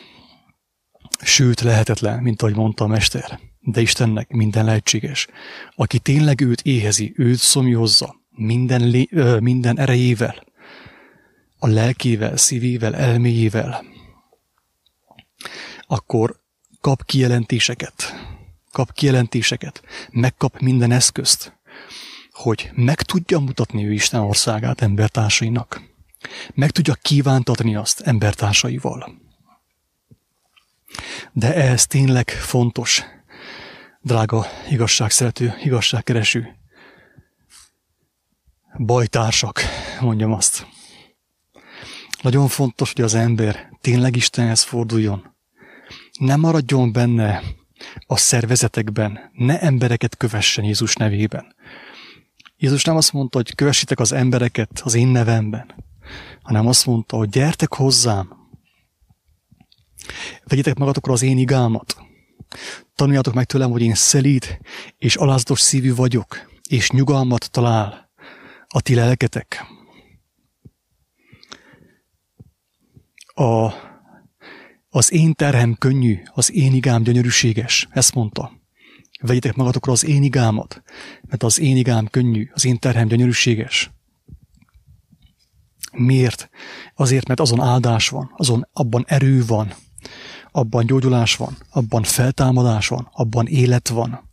Sőt, 1.21 1.61
lehetetlen, 1.61 2.23
mint 2.23 2.41
ahogy 2.41 2.55
mondta 2.55 2.83
a 2.83 2.87
mester. 2.87 3.39
De 3.59 3.81
Istennek 3.81 4.29
minden 4.29 4.65
lehetséges. 4.65 5.27
Aki 5.75 5.99
tényleg 5.99 6.41
őt 6.41 6.61
éhezi, 6.61 7.13
őt 7.15 7.37
szomjozza, 7.37 8.15
minden, 8.29 8.87
lé, 8.87 9.07
ö, 9.11 9.39
minden 9.39 9.79
erejével, 9.79 10.43
a 11.57 11.67
lelkével, 11.67 12.37
szívével, 12.37 12.95
elméjével, 12.95 13.83
akkor 15.87 16.39
kap 16.81 17.05
kijelentéseket, 17.05 18.13
kap 18.71 18.93
kijelentéseket, 18.93 19.81
megkap 20.11 20.59
minden 20.59 20.91
eszközt, 20.91 21.59
hogy 22.31 22.71
meg 22.73 23.01
tudja 23.01 23.39
mutatni 23.39 23.85
ő 23.85 23.93
Isten 23.93 24.21
országát 24.21 24.81
embertársainak. 24.81 25.88
Meg 26.53 26.72
tudja 26.72 26.93
kívántatni 26.93 27.76
azt 27.76 27.99
embertársaival. 27.99 29.22
De 31.32 31.53
ez 31.53 31.86
tényleg 31.86 32.30
fontos, 32.30 33.03
drága 34.01 34.45
igazságszerető, 34.70 35.53
igazságkereső 35.63 36.59
bajtársak, 38.78 39.61
mondjam 39.99 40.34
azt. 40.34 40.67
Nagyon 42.22 42.47
fontos, 42.47 42.93
hogy 42.93 43.03
az 43.03 43.13
ember 43.13 43.70
tényleg 43.82 44.15
Istenhez 44.15 44.63
forduljon. 44.63 45.36
Ne 46.20 46.36
maradjon 46.36 46.91
benne 46.91 47.41
a 48.07 48.17
szervezetekben, 48.17 49.32
ne 49.34 49.59
embereket 49.59 50.17
kövessen 50.17 50.63
Jézus 50.63 50.95
nevében. 50.95 51.55
Jézus 52.57 52.84
nem 52.84 52.95
azt 52.95 53.13
mondta, 53.13 53.38
hogy 53.38 53.55
kövessitek 53.55 53.99
az 53.99 54.11
embereket 54.11 54.82
az 54.84 54.93
én 54.93 55.07
nevemben, 55.07 55.74
hanem 56.41 56.68
azt 56.68 56.86
mondta, 56.86 57.18
hogy 57.18 57.30
gyertek 57.30 57.74
hozzám, 57.74 58.38
vegyetek 60.43 60.78
magatokra 60.78 61.14
az 61.14 61.22
én 61.22 61.38
igámat, 61.38 61.97
tanuljátok 62.95 63.34
meg 63.34 63.45
tőlem, 63.45 63.72
hogy 63.72 63.82
én 63.82 63.95
szelíd 63.95 64.60
és 64.97 65.16
alázatos 65.16 65.60
szívű 65.60 65.95
vagyok, 65.95 66.51
és 66.70 66.89
nyugalmat 66.89 67.51
talál 67.51 68.10
a 68.68 68.82
ti 68.82 68.95
lelketek. 68.95 69.66
A, 73.34 73.74
az 74.89 75.12
én 75.12 75.34
terhem 75.34 75.76
könnyű, 75.76 76.22
az 76.34 76.51
én 76.53 76.74
igám 76.74 77.03
gyönyörűséges, 77.03 77.88
ezt 77.91 78.14
mondta. 78.14 78.51
Vegyétek 79.22 79.55
magatokra 79.55 79.91
az 79.91 80.05
én 80.05 80.24
igámat, 80.24 80.84
mert 81.22 81.43
az 81.43 81.60
én 81.60 81.78
igám 81.78 82.07
könnyű, 82.07 82.49
az 82.53 82.66
én 82.66 82.80
terhem 82.80 83.07
gyönyörűséges. 83.07 83.91
Miért? 85.91 86.49
Azért, 86.95 87.27
mert 87.27 87.39
azon 87.39 87.61
áldás 87.61 88.09
van, 88.09 88.33
azon 88.37 88.67
abban 88.73 89.05
erő 89.07 89.45
van, 89.45 89.73
abban 90.51 90.85
gyógyulás 90.85 91.35
van, 91.35 91.57
abban 91.69 92.03
feltámadás 92.03 92.87
van, 92.87 93.09
abban 93.11 93.47
élet 93.47 93.87
van. 93.87 94.29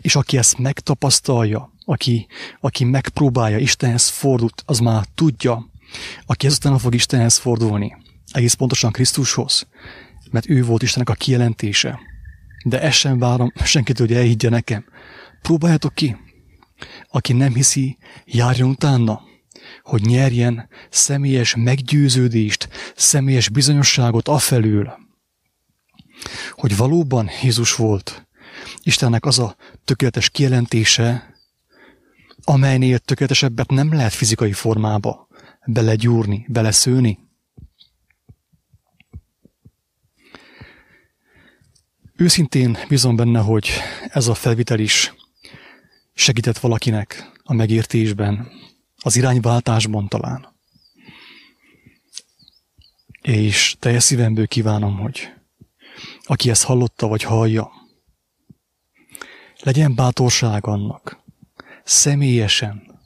És 0.00 0.16
aki 0.16 0.38
ezt 0.38 0.58
megtapasztalja, 0.58 1.72
aki, 1.84 2.26
aki 2.60 2.84
megpróbálja, 2.84 3.58
Istenhez 3.58 4.08
fordult, 4.08 4.62
az 4.66 4.78
már 4.78 5.04
tudja, 5.14 5.70
aki 6.26 6.46
ezután 6.46 6.78
fog 6.78 6.94
Istenhez 6.94 7.36
fordulni, 7.36 7.96
egész 8.30 8.54
pontosan 8.54 8.92
Krisztushoz, 8.92 9.66
mert 10.30 10.48
ő 10.48 10.64
volt 10.64 10.82
Istennek 10.82 11.08
a 11.08 11.14
kijelentése. 11.14 11.98
De 12.64 12.80
ezt 12.80 12.98
sem 12.98 13.18
várom 13.18 13.52
senkit, 13.64 13.98
hogy 13.98 14.12
elhiggye 14.12 14.48
nekem. 14.48 14.84
Próbáljátok 15.42 15.94
ki. 15.94 16.16
Aki 17.10 17.32
nem 17.32 17.54
hiszi, 17.54 17.98
járjon 18.24 18.68
utána 18.68 19.20
hogy 19.82 20.02
nyerjen 20.02 20.68
személyes 20.90 21.54
meggyőződést, 21.54 22.68
személyes 22.96 23.48
bizonyosságot 23.48 24.28
afelől, 24.28 24.98
hogy 26.50 26.76
valóban 26.76 27.30
Jézus 27.42 27.74
volt 27.74 28.28
Istennek 28.82 29.24
az 29.24 29.38
a 29.38 29.56
tökéletes 29.84 30.30
kijelentése, 30.30 31.34
amelynél 32.44 32.98
tökéletesebbet 32.98 33.70
nem 33.70 33.92
lehet 33.92 34.12
fizikai 34.12 34.52
formába 34.52 35.28
belegyúrni, 35.66 36.46
beleszőni. 36.48 37.18
Őszintén 42.16 42.78
bízom 42.88 43.16
benne, 43.16 43.40
hogy 43.40 43.70
ez 44.08 44.28
a 44.28 44.34
felvitel 44.34 44.78
is 44.78 45.14
segített 46.14 46.58
valakinek 46.58 47.32
a 47.42 47.54
megértésben, 47.54 48.48
az 49.02 49.16
irányváltásban 49.16 50.08
talán. 50.08 50.56
És 53.20 53.76
teljes 53.78 54.02
szívemből 54.02 54.46
kívánom, 54.46 54.98
hogy 54.98 55.32
aki 56.22 56.50
ezt 56.50 56.64
hallotta 56.64 57.06
vagy 57.06 57.22
hallja, 57.22 57.70
legyen 59.62 59.94
bátorság 59.94 60.66
annak, 60.66 61.22
személyesen 61.84 63.00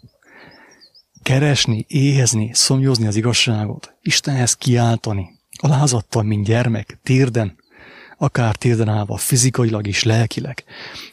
keresni, 1.23 1.85
éhezni, 1.89 2.51
szomjozni 2.55 3.07
az 3.07 3.17
igazságot, 3.17 3.97
Istenhez 4.01 4.55
kiáltani, 4.55 5.41
alázattal, 5.59 6.23
mint 6.23 6.47
gyermek, 6.47 6.99
térden, 7.03 7.62
akár 8.23 8.57
térden 8.57 8.89
fizikailag 9.17 9.87
is, 9.87 10.03
lelkileg, 10.03 10.65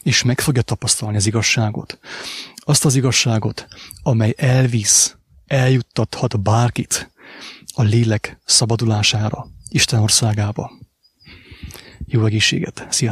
és 0.02 0.22
meg 0.22 0.40
fogja 0.40 0.62
tapasztalni 0.62 1.16
az 1.16 1.26
igazságot. 1.26 1.98
Azt 2.54 2.84
az 2.84 2.94
igazságot, 2.94 3.66
amely 4.02 4.34
elvisz, 4.36 5.16
eljuttathat 5.46 6.40
bárkit 6.40 7.10
a 7.74 7.82
lélek 7.82 8.38
szabadulására, 8.44 9.46
Isten 9.68 10.00
országába. 10.00 10.72
Jó 12.06 12.24
egészséget! 12.24 12.86
Sziasztok! 12.90 13.08